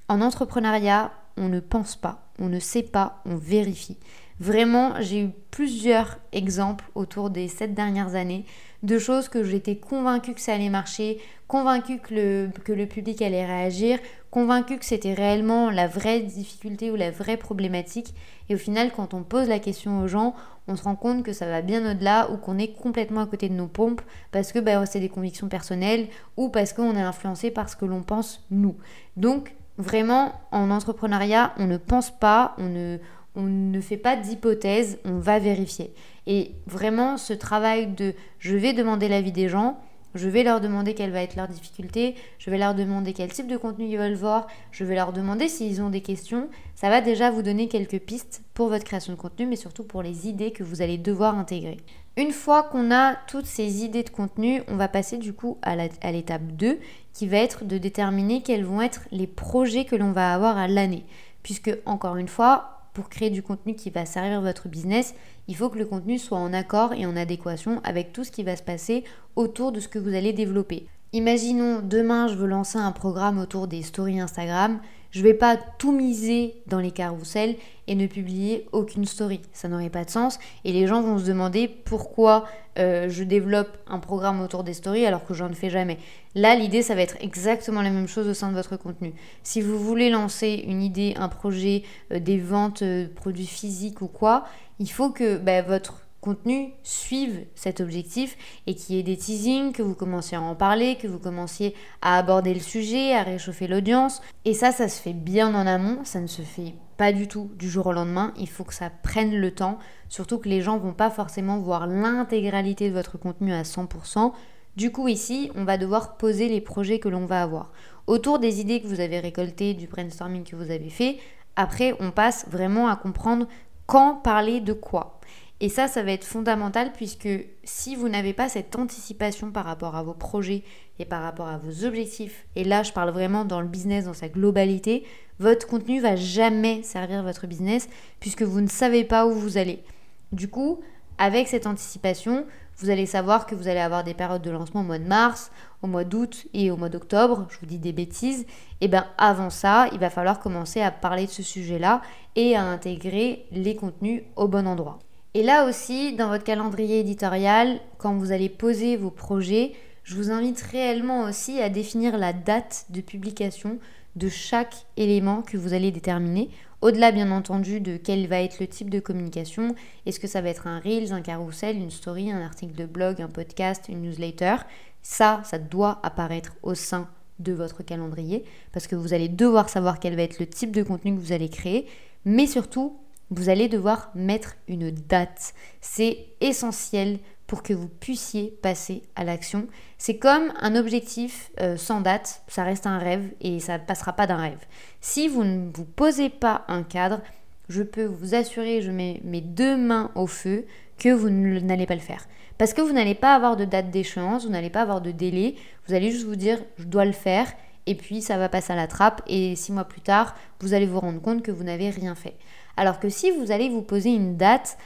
en 0.08 0.20
entrepreneuriat, 0.20 1.12
on 1.36 1.48
ne 1.48 1.60
pense 1.60 1.96
pas, 1.96 2.28
on 2.38 2.48
ne 2.48 2.60
sait 2.60 2.82
pas, 2.82 3.22
on 3.26 3.36
vérifie. 3.36 3.96
Vraiment, 4.40 4.94
j'ai 5.00 5.24
eu 5.24 5.30
plusieurs 5.50 6.18
exemples 6.32 6.84
autour 6.94 7.30
des 7.30 7.48
sept 7.48 7.74
dernières 7.74 8.14
années 8.14 8.44
de 8.84 8.98
choses 8.98 9.28
que 9.28 9.42
j'étais 9.42 9.76
convaincue 9.76 10.34
que 10.34 10.40
ça 10.40 10.54
allait 10.54 10.68
marcher, 10.68 11.20
convaincue 11.48 11.98
que 11.98 12.14
le, 12.14 12.50
que 12.64 12.72
le 12.72 12.86
public 12.86 13.20
allait 13.22 13.44
réagir, 13.44 13.98
convaincue 14.30 14.78
que 14.78 14.84
c'était 14.84 15.14
réellement 15.14 15.70
la 15.70 15.88
vraie 15.88 16.20
difficulté 16.20 16.90
ou 16.90 16.96
la 16.96 17.10
vraie 17.10 17.38
problématique. 17.38 18.14
Et 18.48 18.54
au 18.54 18.58
final, 18.58 18.92
quand 18.94 19.14
on 19.14 19.22
pose 19.22 19.48
la 19.48 19.58
question 19.58 20.02
aux 20.02 20.08
gens, 20.08 20.34
on 20.68 20.76
se 20.76 20.82
rend 20.82 20.94
compte 20.94 21.24
que 21.24 21.32
ça 21.32 21.46
va 21.46 21.62
bien 21.62 21.90
au-delà 21.90 22.30
ou 22.30 22.36
qu'on 22.36 22.58
est 22.58 22.74
complètement 22.74 23.22
à 23.22 23.26
côté 23.26 23.48
de 23.48 23.54
nos 23.54 23.66
pompes 23.66 24.02
parce 24.30 24.52
que 24.52 24.58
bah, 24.58 24.84
c'est 24.84 25.00
des 25.00 25.08
convictions 25.08 25.48
personnelles 25.48 26.08
ou 26.36 26.50
parce 26.50 26.74
qu'on 26.74 26.94
est 26.94 27.02
influencé 27.02 27.50
par 27.50 27.70
ce 27.70 27.76
que 27.76 27.86
l'on 27.86 28.02
pense 28.02 28.44
nous. 28.50 28.76
Donc, 29.16 29.54
vraiment, 29.78 30.34
en 30.52 30.70
entrepreneuriat, 30.70 31.54
on 31.58 31.66
ne 31.66 31.78
pense 31.78 32.10
pas, 32.10 32.54
on 32.58 32.68
ne 32.68 32.98
on 33.36 33.42
ne 33.42 33.80
fait 33.80 33.96
pas 33.96 34.16
d'hypothèse, 34.16 34.98
on 35.04 35.18
va 35.18 35.38
vérifier. 35.38 35.94
Et 36.26 36.56
vraiment, 36.66 37.16
ce 37.16 37.32
travail 37.32 37.86
de 37.86 38.14
je 38.40 38.56
vais 38.56 38.72
demander 38.72 39.08
l'avis 39.08 39.30
des 39.30 39.48
gens, 39.48 39.78
je 40.18 40.28
vais 40.28 40.42
leur 40.42 40.60
demander 40.60 40.92
quelle 40.94 41.12
va 41.12 41.22
être 41.22 41.36
leur 41.36 41.48
difficulté, 41.48 42.14
je 42.38 42.50
vais 42.50 42.58
leur 42.58 42.74
demander 42.74 43.12
quel 43.12 43.32
type 43.32 43.46
de 43.46 43.56
contenu 43.56 43.86
ils 43.86 43.96
veulent 43.96 44.14
voir, 44.14 44.46
je 44.70 44.84
vais 44.84 44.94
leur 44.94 45.12
demander 45.12 45.48
s'ils 45.48 45.80
ont 45.80 45.88
des 45.88 46.02
questions. 46.02 46.48
Ça 46.74 46.90
va 46.90 47.00
déjà 47.00 47.30
vous 47.30 47.42
donner 47.42 47.68
quelques 47.68 48.00
pistes 48.00 48.42
pour 48.52 48.68
votre 48.68 48.84
création 48.84 49.14
de 49.14 49.18
contenu, 49.18 49.46
mais 49.46 49.56
surtout 49.56 49.84
pour 49.84 50.02
les 50.02 50.28
idées 50.28 50.50
que 50.50 50.62
vous 50.64 50.82
allez 50.82 50.98
devoir 50.98 51.38
intégrer. 51.38 51.78
Une 52.16 52.32
fois 52.32 52.64
qu'on 52.64 52.90
a 52.90 53.14
toutes 53.28 53.46
ces 53.46 53.84
idées 53.84 54.02
de 54.02 54.10
contenu, 54.10 54.62
on 54.68 54.76
va 54.76 54.88
passer 54.88 55.18
du 55.18 55.32
coup 55.32 55.56
à 55.62 55.76
l'étape 56.10 56.42
2, 56.42 56.78
qui 57.12 57.26
va 57.28 57.38
être 57.38 57.64
de 57.64 57.78
déterminer 57.78 58.42
quels 58.42 58.64
vont 58.64 58.82
être 58.82 59.02
les 59.12 59.28
projets 59.28 59.84
que 59.84 59.96
l'on 59.96 60.12
va 60.12 60.34
avoir 60.34 60.58
à 60.58 60.68
l'année. 60.68 61.04
Puisque, 61.44 61.70
encore 61.86 62.16
une 62.16 62.28
fois, 62.28 62.77
pour 62.98 63.08
créer 63.08 63.30
du 63.30 63.44
contenu 63.44 63.76
qui 63.76 63.90
va 63.90 64.04
servir 64.04 64.40
votre 64.40 64.66
business, 64.66 65.14
il 65.46 65.54
faut 65.54 65.68
que 65.68 65.78
le 65.78 65.84
contenu 65.84 66.18
soit 66.18 66.38
en 66.38 66.52
accord 66.52 66.92
et 66.94 67.06
en 67.06 67.14
adéquation 67.14 67.80
avec 67.84 68.12
tout 68.12 68.24
ce 68.24 68.32
qui 68.32 68.42
va 68.42 68.56
se 68.56 68.62
passer 68.64 69.04
autour 69.36 69.70
de 69.70 69.78
ce 69.78 69.86
que 69.86 70.00
vous 70.00 70.16
allez 70.16 70.32
développer. 70.32 70.88
Imaginons 71.12 71.80
demain 71.80 72.26
je 72.26 72.34
veux 72.34 72.48
lancer 72.48 72.76
un 72.76 72.90
programme 72.90 73.38
autour 73.38 73.68
des 73.68 73.82
stories 73.82 74.18
Instagram. 74.18 74.80
Je 75.10 75.22
vais 75.22 75.34
pas 75.34 75.56
tout 75.56 75.92
miser 75.92 76.62
dans 76.66 76.80
les 76.80 76.90
carousels 76.90 77.56
et 77.86 77.94
ne 77.94 78.06
publier 78.06 78.66
aucune 78.72 79.06
story. 79.06 79.40
Ça 79.52 79.68
n'aurait 79.68 79.88
pas 79.88 80.04
de 80.04 80.10
sens. 80.10 80.38
Et 80.64 80.72
les 80.72 80.86
gens 80.86 81.00
vont 81.00 81.18
se 81.18 81.24
demander 81.24 81.66
pourquoi 81.66 82.44
euh, 82.78 83.08
je 83.08 83.24
développe 83.24 83.78
un 83.86 83.98
programme 83.98 84.40
autour 84.40 84.64
des 84.64 84.74
stories 84.74 85.06
alors 85.06 85.24
que 85.24 85.32
j'en 85.32 85.52
fais 85.54 85.70
jamais. 85.70 85.98
Là, 86.34 86.54
l'idée, 86.54 86.82
ça 86.82 86.94
va 86.94 87.00
être 87.00 87.16
exactement 87.20 87.80
la 87.80 87.90
même 87.90 88.06
chose 88.06 88.28
au 88.28 88.34
sein 88.34 88.50
de 88.50 88.54
votre 88.54 88.76
contenu. 88.76 89.14
Si 89.42 89.62
vous 89.62 89.78
voulez 89.78 90.10
lancer 90.10 90.62
une 90.66 90.82
idée, 90.82 91.14
un 91.16 91.28
projet, 91.28 91.84
euh, 92.12 92.20
des 92.20 92.38
ventes, 92.38 92.82
euh, 92.82 93.06
produits 93.14 93.46
physiques 93.46 94.02
ou 94.02 94.08
quoi, 94.08 94.44
il 94.78 94.90
faut 94.90 95.10
que 95.10 95.38
bah, 95.38 95.62
votre 95.62 96.02
contenu 96.20 96.72
suivent 96.82 97.46
cet 97.54 97.80
objectif 97.80 98.36
et 98.66 98.74
qu'il 98.74 98.96
y 98.96 98.98
ait 98.98 99.04
des 99.04 99.16
teasings, 99.16 99.72
que 99.72 99.82
vous 99.82 99.94
commenciez 99.94 100.36
à 100.36 100.42
en 100.42 100.54
parler, 100.54 100.96
que 100.96 101.06
vous 101.06 101.18
commenciez 101.18 101.74
à 102.02 102.18
aborder 102.18 102.54
le 102.54 102.60
sujet, 102.60 103.14
à 103.14 103.22
réchauffer 103.22 103.66
l'audience. 103.68 104.20
Et 104.44 104.54
ça, 104.54 104.72
ça 104.72 104.88
se 104.88 105.00
fait 105.00 105.12
bien 105.12 105.54
en 105.54 105.66
amont, 105.66 106.00
ça 106.04 106.20
ne 106.20 106.26
se 106.26 106.42
fait 106.42 106.74
pas 106.96 107.12
du 107.12 107.28
tout 107.28 107.50
du 107.56 107.70
jour 107.70 107.86
au 107.86 107.92
lendemain. 107.92 108.34
Il 108.38 108.48
faut 108.48 108.64
que 108.64 108.74
ça 108.74 108.90
prenne 108.90 109.36
le 109.36 109.52
temps, 109.52 109.78
surtout 110.08 110.38
que 110.38 110.48
les 110.48 110.60
gens 110.60 110.78
vont 110.78 110.92
pas 110.92 111.10
forcément 111.10 111.58
voir 111.58 111.86
l'intégralité 111.86 112.88
de 112.88 112.94
votre 112.94 113.18
contenu 113.18 113.52
à 113.52 113.62
100%. 113.62 114.32
Du 114.76 114.92
coup, 114.92 115.08
ici, 115.08 115.50
on 115.54 115.64
va 115.64 115.78
devoir 115.78 116.16
poser 116.16 116.48
les 116.48 116.60
projets 116.60 116.98
que 116.98 117.08
l'on 117.08 117.26
va 117.26 117.42
avoir. 117.42 117.72
Autour 118.06 118.38
des 118.38 118.60
idées 118.60 118.80
que 118.80 118.86
vous 118.86 119.00
avez 119.00 119.20
récoltées, 119.20 119.74
du 119.74 119.86
brainstorming 119.86 120.44
que 120.44 120.56
vous 120.56 120.70
avez 120.70 120.88
fait, 120.88 121.18
après, 121.56 121.94
on 122.00 122.10
passe 122.10 122.46
vraiment 122.48 122.88
à 122.88 122.96
comprendre 122.96 123.46
quand 123.86 124.14
parler 124.14 124.60
de 124.60 124.72
quoi. 124.72 125.17
Et 125.60 125.68
ça, 125.68 125.88
ça 125.88 126.04
va 126.04 126.12
être 126.12 126.24
fondamental 126.24 126.92
puisque 126.92 127.28
si 127.64 127.96
vous 127.96 128.08
n'avez 128.08 128.32
pas 128.32 128.48
cette 128.48 128.76
anticipation 128.76 129.50
par 129.50 129.64
rapport 129.64 129.96
à 129.96 130.04
vos 130.04 130.14
projets 130.14 130.62
et 131.00 131.04
par 131.04 131.22
rapport 131.22 131.48
à 131.48 131.58
vos 131.58 131.84
objectifs, 131.84 132.46
et 132.54 132.62
là 132.62 132.84
je 132.84 132.92
parle 132.92 133.10
vraiment 133.10 133.44
dans 133.44 133.60
le 133.60 133.66
business 133.66 134.04
dans 134.04 134.14
sa 134.14 134.28
globalité, 134.28 135.04
votre 135.40 135.66
contenu 135.66 136.00
va 136.00 136.14
jamais 136.14 136.82
servir 136.82 137.24
votre 137.24 137.48
business 137.48 137.88
puisque 138.20 138.42
vous 138.42 138.60
ne 138.60 138.68
savez 138.68 139.02
pas 139.02 139.26
où 139.26 139.32
vous 139.32 139.58
allez. 139.58 139.82
Du 140.30 140.48
coup, 140.48 140.80
avec 141.18 141.48
cette 141.48 141.66
anticipation, 141.66 142.46
vous 142.76 142.90
allez 142.90 143.06
savoir 143.06 143.46
que 143.46 143.56
vous 143.56 143.66
allez 143.66 143.80
avoir 143.80 144.04
des 144.04 144.14
périodes 144.14 144.42
de 144.42 144.50
lancement 144.50 144.82
au 144.82 144.84
mois 144.84 145.00
de 145.00 145.08
mars, 145.08 145.50
au 145.82 145.88
mois 145.88 146.04
d'août 146.04 146.46
et 146.54 146.70
au 146.70 146.76
mois 146.76 146.88
d'octobre. 146.88 147.48
Je 147.50 147.58
vous 147.58 147.66
dis 147.66 147.78
des 147.78 147.92
bêtises. 147.92 148.46
Et 148.80 148.86
bien 148.86 149.04
avant 149.18 149.50
ça, 149.50 149.88
il 149.92 149.98
va 149.98 150.10
falloir 150.10 150.38
commencer 150.38 150.80
à 150.80 150.92
parler 150.92 151.26
de 151.26 151.32
ce 151.32 151.42
sujet-là 151.42 152.02
et 152.36 152.54
à 152.54 152.62
intégrer 152.62 153.46
les 153.50 153.74
contenus 153.74 154.22
au 154.36 154.46
bon 154.46 154.68
endroit. 154.68 155.00
Et 155.38 155.44
là 155.44 155.68
aussi, 155.68 156.14
dans 156.14 156.30
votre 156.30 156.42
calendrier 156.42 156.98
éditorial, 156.98 157.78
quand 157.98 158.12
vous 158.16 158.32
allez 158.32 158.48
poser 158.48 158.96
vos 158.96 159.12
projets, 159.12 159.72
je 160.02 160.16
vous 160.16 160.32
invite 160.32 160.60
réellement 160.60 161.22
aussi 161.22 161.60
à 161.60 161.68
définir 161.68 162.18
la 162.18 162.32
date 162.32 162.86
de 162.90 163.00
publication 163.00 163.78
de 164.16 164.28
chaque 164.28 164.74
élément 164.96 165.42
que 165.42 165.56
vous 165.56 165.74
allez 165.74 165.92
déterminer. 165.92 166.50
Au-delà, 166.82 167.12
bien 167.12 167.30
entendu, 167.30 167.78
de 167.78 167.96
quel 167.96 168.26
va 168.26 168.42
être 168.42 168.58
le 168.58 168.66
type 168.66 168.90
de 168.90 168.98
communication. 168.98 169.76
Est-ce 170.06 170.18
que 170.18 170.26
ça 170.26 170.40
va 170.40 170.48
être 170.48 170.66
un 170.66 170.80
Reels, 170.80 171.12
un 171.12 171.22
carousel, 171.22 171.76
une 171.76 171.92
story, 171.92 172.32
un 172.32 172.42
article 172.42 172.74
de 172.74 172.86
blog, 172.86 173.22
un 173.22 173.28
podcast, 173.28 173.84
une 173.88 174.02
newsletter? 174.02 174.56
Ça, 175.02 175.42
ça 175.44 175.58
doit 175.58 176.00
apparaître 176.02 176.56
au 176.64 176.74
sein 176.74 177.08
de 177.38 177.52
votre 177.52 177.84
calendrier 177.84 178.42
parce 178.72 178.88
que 178.88 178.96
vous 178.96 179.14
allez 179.14 179.28
devoir 179.28 179.68
savoir 179.68 180.00
quel 180.00 180.16
va 180.16 180.22
être 180.22 180.40
le 180.40 180.48
type 180.48 180.72
de 180.72 180.82
contenu 180.82 181.14
que 181.14 181.20
vous 181.20 181.32
allez 181.32 181.48
créer, 181.48 181.86
mais 182.24 182.48
surtout 182.48 182.96
vous 183.30 183.48
allez 183.48 183.68
devoir 183.68 184.10
mettre 184.14 184.56
une 184.68 184.90
date. 184.90 185.54
C'est 185.80 186.26
essentiel 186.40 187.18
pour 187.46 187.62
que 187.62 187.72
vous 187.72 187.88
puissiez 187.88 188.58
passer 188.62 189.02
à 189.16 189.24
l'action. 189.24 189.66
C'est 189.96 190.18
comme 190.18 190.52
un 190.60 190.76
objectif 190.76 191.50
euh, 191.60 191.76
sans 191.76 192.00
date, 192.00 192.42
ça 192.46 192.62
reste 192.62 192.86
un 192.86 192.98
rêve 192.98 193.32
et 193.40 193.58
ça 193.58 193.78
ne 193.78 193.84
passera 193.84 194.12
pas 194.12 194.26
d'un 194.26 194.36
rêve. 194.36 194.66
Si 195.00 195.28
vous 195.28 195.44
ne 195.44 195.70
vous 195.74 195.84
posez 195.84 196.28
pas 196.28 196.64
un 196.68 196.82
cadre, 196.82 197.20
je 197.68 197.82
peux 197.82 198.04
vous 198.04 198.34
assurer, 198.34 198.82
je 198.82 198.90
mets 198.90 199.20
mes 199.24 199.40
deux 199.40 199.76
mains 199.76 200.10
au 200.14 200.26
feu, 200.26 200.66
que 200.98 201.08
vous 201.08 201.30
n'allez 201.30 201.86
pas 201.86 201.94
le 201.94 202.00
faire. 202.00 202.26
Parce 202.58 202.74
que 202.74 202.80
vous 202.80 202.92
n'allez 202.92 203.14
pas 203.14 203.34
avoir 203.34 203.56
de 203.56 203.64
date 203.64 203.90
d'échéance, 203.90 204.44
vous 204.44 204.50
n'allez 204.50 204.70
pas 204.70 204.82
avoir 204.82 205.00
de 205.00 205.12
délai, 205.12 205.54
vous 205.86 205.94
allez 205.94 206.10
juste 206.10 206.26
vous 206.26 206.36
dire 206.36 206.58
je 206.76 206.84
dois 206.84 207.04
le 207.04 207.12
faire 207.12 207.46
et 207.86 207.94
puis 207.94 208.20
ça 208.20 208.36
va 208.36 208.48
passer 208.48 208.72
à 208.72 208.76
la 208.76 208.88
trappe 208.88 209.22
et 209.26 209.54
six 209.56 209.72
mois 209.72 209.84
plus 209.84 210.00
tard, 210.00 210.34
vous 210.60 210.74
allez 210.74 210.86
vous 210.86 211.00
rendre 211.00 211.22
compte 211.22 211.42
que 211.42 211.52
vous 211.52 211.64
n'avez 211.64 211.88
rien 211.88 212.14
fait. 212.14 212.34
Alors 212.78 213.00
que 213.00 213.08
si 213.08 213.32
vous 213.32 213.50
allez 213.50 213.68
vous 213.68 213.82
poser 213.82 214.10
une 214.10 214.36
date, 214.36 214.78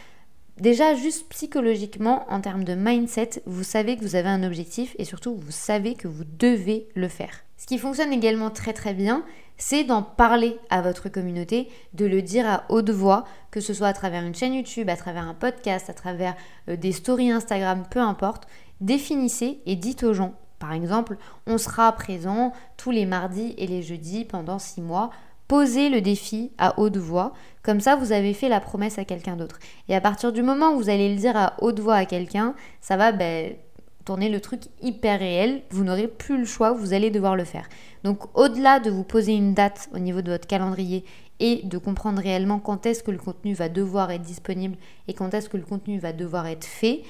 déjà 0.57 0.95
juste 0.95 1.29
psychologiquement, 1.29 2.25
en 2.31 2.41
termes 2.41 2.65
de 2.65 2.75
mindset, 2.75 3.43
vous 3.45 3.65
savez 3.65 3.99
que 3.99 4.01
vous 4.01 4.17
avez 4.17 4.31
un 4.31 4.43
objectif 4.45 4.97
et 4.99 5.05
surtout 5.05 5.35
vous 5.35 5.51
savez 5.51 5.95
que 5.95 6.09
vous 6.09 6.25
devez 6.25 6.89
le 6.95 7.09
faire. 7.09 7.45
Ce 7.59 7.67
qui 7.67 7.77
fonctionne 7.77 8.11
également 8.11 8.49
très 8.49 8.73
très 8.73 8.95
bien, 8.95 9.27
c'est 9.59 9.85
d'en 9.85 10.03
parler 10.03 10.59
à 10.71 10.81
votre 10.81 11.11
communauté, 11.11 11.69
de 11.93 12.07
le 12.07 12.23
dire 12.23 12.49
à 12.49 12.65
haute 12.71 12.89
voix, 12.89 13.27
que 13.51 13.61
ce 13.61 13.75
soit 13.75 13.89
à 13.89 13.93
travers 13.93 14.25
une 14.25 14.35
chaîne 14.35 14.55
YouTube, 14.55 14.89
à 14.89 14.97
travers 14.97 15.29
un 15.29 15.35
podcast, 15.35 15.91
à 15.91 15.95
travers 15.95 16.35
euh, 16.71 16.77
des 16.77 16.93
stories 16.93 17.31
Instagram, 17.31 17.85
peu 17.91 18.01
importe. 18.01 18.49
Définissez 18.81 19.61
et 19.67 19.77
dites 19.77 20.03
aux 20.03 20.15
gens, 20.15 20.33
par 20.59 20.73
exemple, 20.73 21.19
on 21.47 21.59
sera 21.59 21.93
présent 21.93 22.55
tous 22.79 22.91
les 22.91 23.05
mardis 23.05 23.55
et 23.59 23.67
les 23.67 23.83
jeudis 23.83 24.25
pendant 24.25 24.59
six 24.59 24.81
mois 24.81 25.11
posez 25.53 25.91
le 25.91 26.01
défi 26.01 26.51
à 26.57 26.81
haute 26.81 26.97
voix. 26.97 27.35
Comme 27.63 27.81
ça, 27.81 27.97
vous 27.97 28.13
avez 28.13 28.35
fait 28.35 28.49
la 28.49 28.61
promesse 28.61 28.99
à 28.99 29.05
quelqu'un 29.05 29.37
d'autre. 29.37 29.59
Et 29.89 29.95
à 29.95 30.01
partir 30.01 30.33
du 30.33 30.43
moment 30.43 30.73
où 30.73 30.79
vous 30.79 30.89
allez 30.89 31.09
le 31.09 31.17
dire 31.17 31.37
à 31.37 31.55
haute 31.61 31.79
voix 31.79 31.95
à 31.95 32.07
quelqu'un, 32.07 32.55
ça 32.81 32.97
va 32.97 33.13
ben, 33.13 33.55
tourner 34.05 34.29
le 34.29 34.41
truc 34.41 34.63
hyper 34.81 35.21
réel. 35.21 35.63
Vous 35.71 35.85
n'aurez 35.85 36.09
plus 36.09 36.39
le 36.39 36.45
choix, 36.45 36.73
vous 36.73 36.93
allez 36.93 37.11
devoir 37.11 37.37
le 37.37 37.45
faire. 37.45 37.69
Donc 38.05 38.37
au-delà 38.37 38.81
de 38.81 38.91
vous 38.91 39.05
poser 39.05 39.35
une 39.35 39.55
date 39.55 39.89
au 39.95 39.99
niveau 39.99 40.23
de 40.23 40.33
votre 40.33 40.47
calendrier 40.47 41.05
et 41.41 41.61
de 41.65 41.79
comprendre 41.79 42.21
réellement 42.21 42.59
quand 42.59 42.87
est-ce 42.87 43.03
que 43.03 43.11
le 43.11 43.19
contenu 43.19 43.55
va 43.55 43.69
devoir 43.69 44.11
être 44.11 44.23
disponible 44.23 44.77
et 45.09 45.15
quand 45.15 45.35
est-ce 45.35 45.49
que 45.49 45.57
le 45.57 45.65
contenu 45.65 45.99
va 45.99 46.13
devoir 46.13 46.47
être 46.47 46.65
fait, 46.65 47.03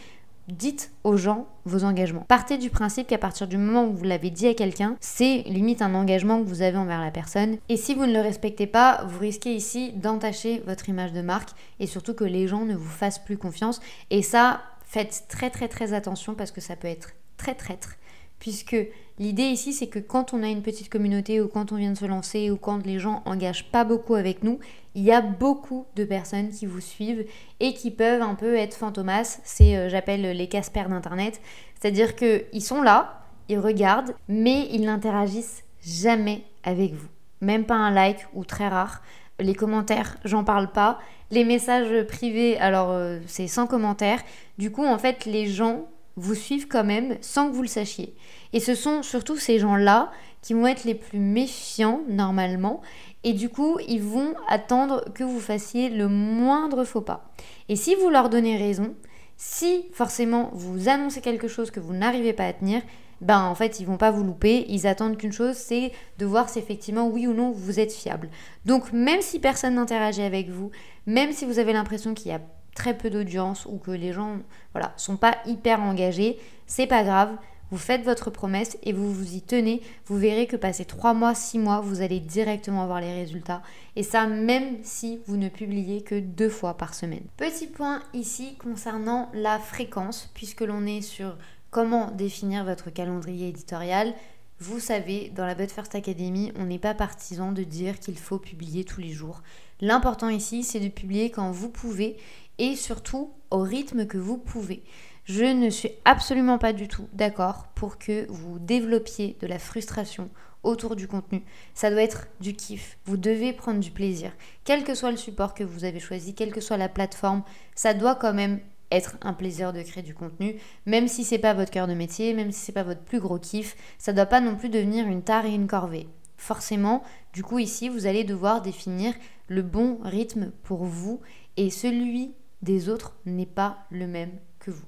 dites 0.49 0.91
aux 1.05 1.17
gens 1.17 1.47
vos 1.65 1.85
engagements. 1.85 2.25
Partez 2.29 2.59
du 2.59 2.71
principe 2.71 3.07
qu'à 3.07 3.19
partir 3.19 3.47
du 3.47 3.57
moment 3.57 3.85
où 3.85 3.93
vous 3.93 4.05
l'avez 4.05 4.31
dit 4.31 4.47
à 4.47 4.55
quelqu'un, 4.55 4.97
c'est 5.01 5.43
limite 5.47 5.83
un 5.83 5.95
engagement 5.95 6.43
que 6.43 6.49
vous 6.49 6.63
avez 6.63 6.77
envers 6.77 7.01
la 7.01 7.11
personne. 7.11 7.59
Et 7.69 7.77
si 7.77 7.95
vous 7.95 8.07
ne 8.07 8.13
le 8.13 8.21
respectez 8.21 8.67
pas, 8.67 9.05
vous 9.07 9.19
risquez 9.19 9.55
ici 9.55 9.93
d'entacher 9.93 10.63
votre 10.67 10.89
image 10.89 11.13
de 11.13 11.23
marque 11.23 11.51
et 11.81 11.87
surtout 11.87 12.15
que 12.15 12.25
les 12.25 12.49
gens 12.49 12.65
ne 12.65 12.75
vous 12.75 12.91
fassent 12.91 13.21
plus 13.21 13.39
confiance. 13.39 13.81
Et 14.11 14.23
ça, 14.23 14.63
faites 14.85 15.25
très 15.29 15.51
très 15.51 15.69
très 15.69 15.93
attention 15.93 16.35
parce 16.35 16.51
que 16.51 16.61
ça 16.61 16.77
peut 16.77 16.89
être 16.89 17.11
très 17.37 17.55
traître 17.55 17.97
puisque 18.43 18.77
l'idée 19.21 19.45
ici 19.45 19.73
c'est 19.73 19.87
que 19.87 20.01
quand 20.01 20.35
on 20.35 20.43
a 20.43 20.49
une 20.49 20.63
petite 20.63 20.89
communauté 20.89 21.41
ou 21.41 21.47
quand 21.47 21.71
on 21.71 21.77
vient 21.77 21.93
de 21.93 21.97
se 21.97 22.07
lancer 22.07 22.51
ou 22.51 22.57
quand 22.57 22.85
les 22.85 22.99
gens 22.99 23.23
engagent 23.25 23.71
pas 23.71 23.85
beaucoup 23.85 24.17
avec 24.17 24.43
nous, 24.43 24.59
il 24.97 25.05
y 25.05 25.13
a 25.13 25.21
beaucoup 25.21 25.87
de 25.95 26.05
personnes 26.05 26.51
qui 26.51 26.67
vous 26.67 26.81
suivent 26.81 27.25
et 27.61 27.73
qui 27.73 27.93
peuvent 27.93 28.21
un 28.21 28.35
peu 28.35 28.57
être 28.57 28.75
fantomas, 28.75 29.39
c'est 29.45 29.77
euh, 29.77 29.89
j'appelle 29.89 30.23
les 30.23 30.49
Casper 30.49 30.87
d'internet, 30.89 31.41
c'est-à-dire 31.79 32.17
qu'ils 32.17 32.65
sont 32.65 32.83
là, 32.83 33.23
ils 33.49 33.61
regardent, 33.61 34.17
mais 34.27 34.67
ils 34.73 34.87
n'interagissent 34.87 35.63
jamais 35.81 36.43
avec 36.65 36.93
vous. 36.95 37.09
Même 37.43 37.65
pas 37.65 37.77
un 37.77 37.93
like 37.93 38.27
ou 38.35 38.45
très 38.45 38.67
rare. 38.67 39.03
Les 39.39 39.55
commentaires, 39.55 40.17
j'en 40.25 40.43
parle 40.43 40.73
pas. 40.73 40.99
Les 41.31 41.45
messages 41.45 42.09
privés, 42.09 42.59
alors 42.59 42.91
euh, 42.91 43.21
c'est 43.29 43.47
sans 43.47 43.69
commentaires. 43.69 44.23
Du 44.59 44.73
coup, 44.73 44.85
en 44.85 44.99
fait, 44.99 45.27
les 45.27 45.47
gens 45.47 45.87
vous 46.17 46.35
suivent 46.35 46.69
quand 46.69 46.85
même 46.85 47.17
sans 47.21 47.49
que 47.49 47.55
vous 47.55 47.63
le 47.63 47.69
sachiez. 47.69 48.15
Et 48.53 48.61
ce 48.61 48.75
sont 48.75 49.03
surtout 49.03 49.37
ces 49.37 49.59
gens-là 49.59 50.11
qui 50.43 50.55
vont 50.55 50.67
être 50.67 50.85
les 50.85 50.95
plus 50.95 51.19
méfiants 51.19 52.01
normalement. 52.09 52.83
Et 53.25 53.33
du 53.33 53.49
coup, 53.49 53.79
ils 53.89 54.03
vont 54.03 54.35
attendre 54.49 55.05
que 55.15 55.25
vous 55.25 55.41
fassiez 55.41 55.89
le 55.89 56.09
moindre 56.09 56.85
faux 56.85 57.01
pas. 57.01 57.31
Et 57.69 57.77
si 57.77 57.95
vous 57.95 58.11
leur 58.11 58.29
donnez 58.29 58.57
raison, 58.57 58.95
si 59.37 59.87
forcément 59.93 60.51
vous 60.53 60.89
annoncez 60.89 61.21
quelque 61.21 61.49
chose 61.49 61.71
que 61.71 61.81
vous 61.81 61.95
n'arrivez 61.95 62.33
pas 62.33 62.47
à 62.47 62.53
tenir, 62.53 62.83
ben 63.21 63.41
en 63.41 63.55
fait 63.55 63.79
ils 63.79 63.87
vont 63.87 63.97
pas 63.97 64.11
vous 64.11 64.25
louper, 64.25 64.67
ils 64.69 64.87
attendent 64.87 65.17
qu'une 65.17 65.33
chose, 65.33 65.55
c'est 65.55 65.93
de 66.19 66.27
voir 66.27 66.49
si 66.49 66.59
effectivement 66.59 67.07
oui 67.07 67.27
ou 67.29 67.35
non 67.35 67.53
vous 67.53 67.79
êtes 67.79 67.93
fiable. 67.93 68.29
Donc 68.67 68.93
même 68.93 69.23
si 69.23 69.39
personne 69.39 69.77
n'interagit 69.77 70.23
avec 70.23 70.49
vous, 70.49 70.71
même 71.07 71.33
si 71.33 71.45
vous 71.45 71.61
avez 71.61 71.73
l'impression 71.73 72.15
qu'il 72.15 72.33
y 72.33 72.35
a 72.35 72.41
très 72.75 72.97
peu 72.97 73.11
d'audience 73.11 73.67
ou 73.67 73.79
que 73.79 73.91
les 73.91 74.13
gens 74.13 74.39
voilà, 74.73 74.93
sont 74.97 75.17
pas 75.17 75.37
hyper 75.47 75.81
engagés, 75.81 76.39
c'est 76.67 76.87
pas 76.87 77.05
grave. 77.05 77.37
Vous 77.71 77.79
faites 77.79 78.05
votre 78.05 78.29
promesse 78.29 78.77
et 78.83 78.93
vous 78.93 79.11
vous 79.11 79.35
y 79.35 79.41
tenez. 79.41 79.81
Vous 80.05 80.19
verrez 80.19 80.47
que 80.47 80.57
passé 80.57 80.85
3 80.85 81.15
mois, 81.15 81.35
6 81.35 81.59
mois, 81.59 81.81
vous 81.81 82.03
allez 82.03 82.21
directement 82.21 82.87
voir 82.87 83.01
les 83.01 83.15
résultats. 83.15 83.63
Et 83.97 84.03
ça, 84.03 84.27
même 84.27 84.77
si 84.83 85.21
vous 85.27 85.39
ne 85.39 85.49
publiez 85.49 86.03
que 86.03 86.21
deux 86.21 86.51
fois 86.51 86.77
par 86.77 86.93
semaine. 86.93 87.25
Petit 87.39 87.67
point 87.67 88.03
ici 88.13 88.57
concernant 88.57 89.31
la 89.33 89.59
fréquence, 89.59 90.31
puisque 90.35 90.61
l'on 90.61 90.85
est 90.85 91.01
sur 91.01 91.39
comment 91.71 92.11
définir 92.11 92.65
votre 92.67 92.91
calendrier 92.91 93.49
éditorial. 93.49 94.13
Vous 94.61 94.79
savez, 94.79 95.33
dans 95.35 95.47
la 95.47 95.55
But 95.55 95.73
First 95.73 95.95
Academy, 95.95 96.53
on 96.57 96.67
n'est 96.67 96.79
pas 96.79 96.95
partisan 96.95 97.53
de 97.53 97.65
dire 97.65 97.99
qu'il 97.99 98.19
faut 98.19 98.39
publier 98.39 98.85
tous 98.85 99.01
les 99.01 99.11
jours. 99.11 99.43
L'important 99.81 100.29
ici, 100.29 100.63
c'est 100.63 100.79
de 100.79 100.89
publier 100.89 101.31
quand 101.31 101.51
vous 101.51 101.71
pouvez 101.71 102.17
et 102.59 102.77
surtout 102.77 103.33
au 103.51 103.59
rythme 103.59 104.07
que 104.07 104.19
vous 104.19 104.39
pouvez. 104.39 104.83
Je 105.25 105.45
ne 105.45 105.71
suis 105.71 105.91
absolument 106.05 106.59
pas 106.59 106.73
du 106.73 106.89
tout 106.89 107.09
d'accord 107.13 107.69
pour 107.75 107.99
que 107.99 108.27
vous 108.29 108.59
développiez 108.59 109.37
de 109.41 109.47
la 109.47 109.59
frustration 109.59 110.31
autour 110.63 110.97
du 110.97 111.09
contenu. 111.09 111.43
Ça 111.75 111.91
doit 111.91 112.03
être 112.03 112.29
du 112.41 112.55
kiff. 112.55 112.99
Vous 113.05 113.17
devez 113.17 113.53
prendre 113.53 113.81
du 113.81 113.91
plaisir. 113.91 114.33
Quel 114.65 114.85
que 114.85 114.95
soit 114.95 115.11
le 115.11 115.17
support 115.17 115.55
que 115.55 115.65
vous 115.65 115.85
avez 115.85 116.01
choisi, 116.01 116.35
quelle 116.35 116.53
que 116.53 116.61
soit 116.61 116.77
la 116.77 116.89
plateforme, 116.89 117.43
ça 117.75 117.95
doit 117.95 118.15
quand 118.15 118.35
même 118.35 118.61
être 118.91 119.17
un 119.23 119.33
plaisir 119.33 119.73
de 119.73 119.83
créer 119.83 120.03
du 120.03 120.15
contenu, 120.15 120.57
même 120.87 121.09
si 121.09 121.25
c'est 121.25 121.39
pas 121.39 121.55
votre 121.55 121.71
cœur 121.71 121.87
de 121.87 121.95
métier, 121.95 122.35
même 122.35 122.53
si 122.53 122.61
c'est 122.61 122.73
pas 122.73 122.83
votre 122.83 123.01
plus 123.01 123.21
gros 123.21 123.39
kiff, 123.39 123.75
ça 123.99 124.13
doit 124.13 124.27
pas 124.27 124.41
non 124.41 124.55
plus 124.55 124.69
devenir 124.69 125.07
une 125.07 125.23
tare 125.23 125.47
et 125.47 125.55
une 125.55 125.67
corvée. 125.67 126.09
Forcément, 126.37 127.03
du 127.33 127.43
coup 127.43 127.59
ici, 127.59 127.89
vous 127.89 128.07
allez 128.07 128.25
devoir 128.25 128.61
définir 128.61 129.15
le 129.49 129.63
bon 129.63 129.99
rythme 130.03 130.51
pour 130.63 130.85
vous 130.85 131.21
et 131.57 131.71
celui 131.71 132.35
des 132.63 132.89
autres 132.89 133.17
n'est 133.27 133.47
pas 133.47 133.79
le 133.91 134.07
même 134.07 134.33
que 134.59 134.71
vous. 134.71 134.87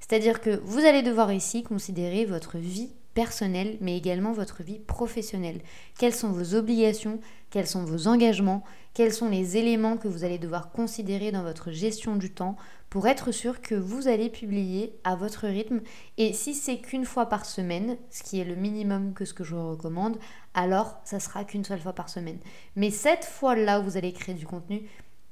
C'est-à-dire 0.00 0.40
que 0.40 0.60
vous 0.64 0.84
allez 0.84 1.02
devoir 1.02 1.32
ici 1.32 1.62
considérer 1.62 2.24
votre 2.24 2.58
vie 2.58 2.90
personnelle, 3.16 3.78
mais 3.80 3.96
également 3.96 4.32
votre 4.32 4.62
vie 4.62 4.78
professionnelle. 4.78 5.62
Quelles 5.98 6.14
sont 6.14 6.30
vos 6.30 6.54
obligations, 6.54 7.18
quels 7.48 7.66
sont 7.66 7.82
vos 7.82 8.08
engagements, 8.08 8.62
quels 8.92 9.12
sont 9.12 9.30
les 9.30 9.56
éléments 9.56 9.96
que 9.96 10.06
vous 10.06 10.22
allez 10.22 10.38
devoir 10.38 10.70
considérer 10.70 11.32
dans 11.32 11.42
votre 11.42 11.70
gestion 11.70 12.16
du 12.16 12.30
temps 12.30 12.56
pour 12.90 13.08
être 13.08 13.32
sûr 13.32 13.62
que 13.62 13.74
vous 13.74 14.06
allez 14.06 14.28
publier 14.28 14.98
à 15.02 15.16
votre 15.16 15.46
rythme. 15.46 15.80
Et 16.18 16.34
si 16.34 16.52
c'est 16.52 16.78
qu'une 16.78 17.06
fois 17.06 17.26
par 17.26 17.46
semaine, 17.46 17.96
ce 18.10 18.22
qui 18.22 18.38
est 18.38 18.44
le 18.44 18.54
minimum 18.54 19.14
que 19.14 19.24
ce 19.24 19.32
que 19.32 19.44
je 19.44 19.54
vous 19.54 19.70
recommande, 19.70 20.18
alors 20.52 21.00
ça 21.04 21.18
sera 21.18 21.44
qu'une 21.44 21.64
seule 21.64 21.80
fois 21.80 21.94
par 21.94 22.10
semaine. 22.10 22.38
Mais 22.76 22.90
cette 22.90 23.24
fois-là 23.24 23.80
où 23.80 23.84
vous 23.84 23.96
allez 23.96 24.12
créer 24.12 24.34
du 24.34 24.46
contenu, 24.46 24.82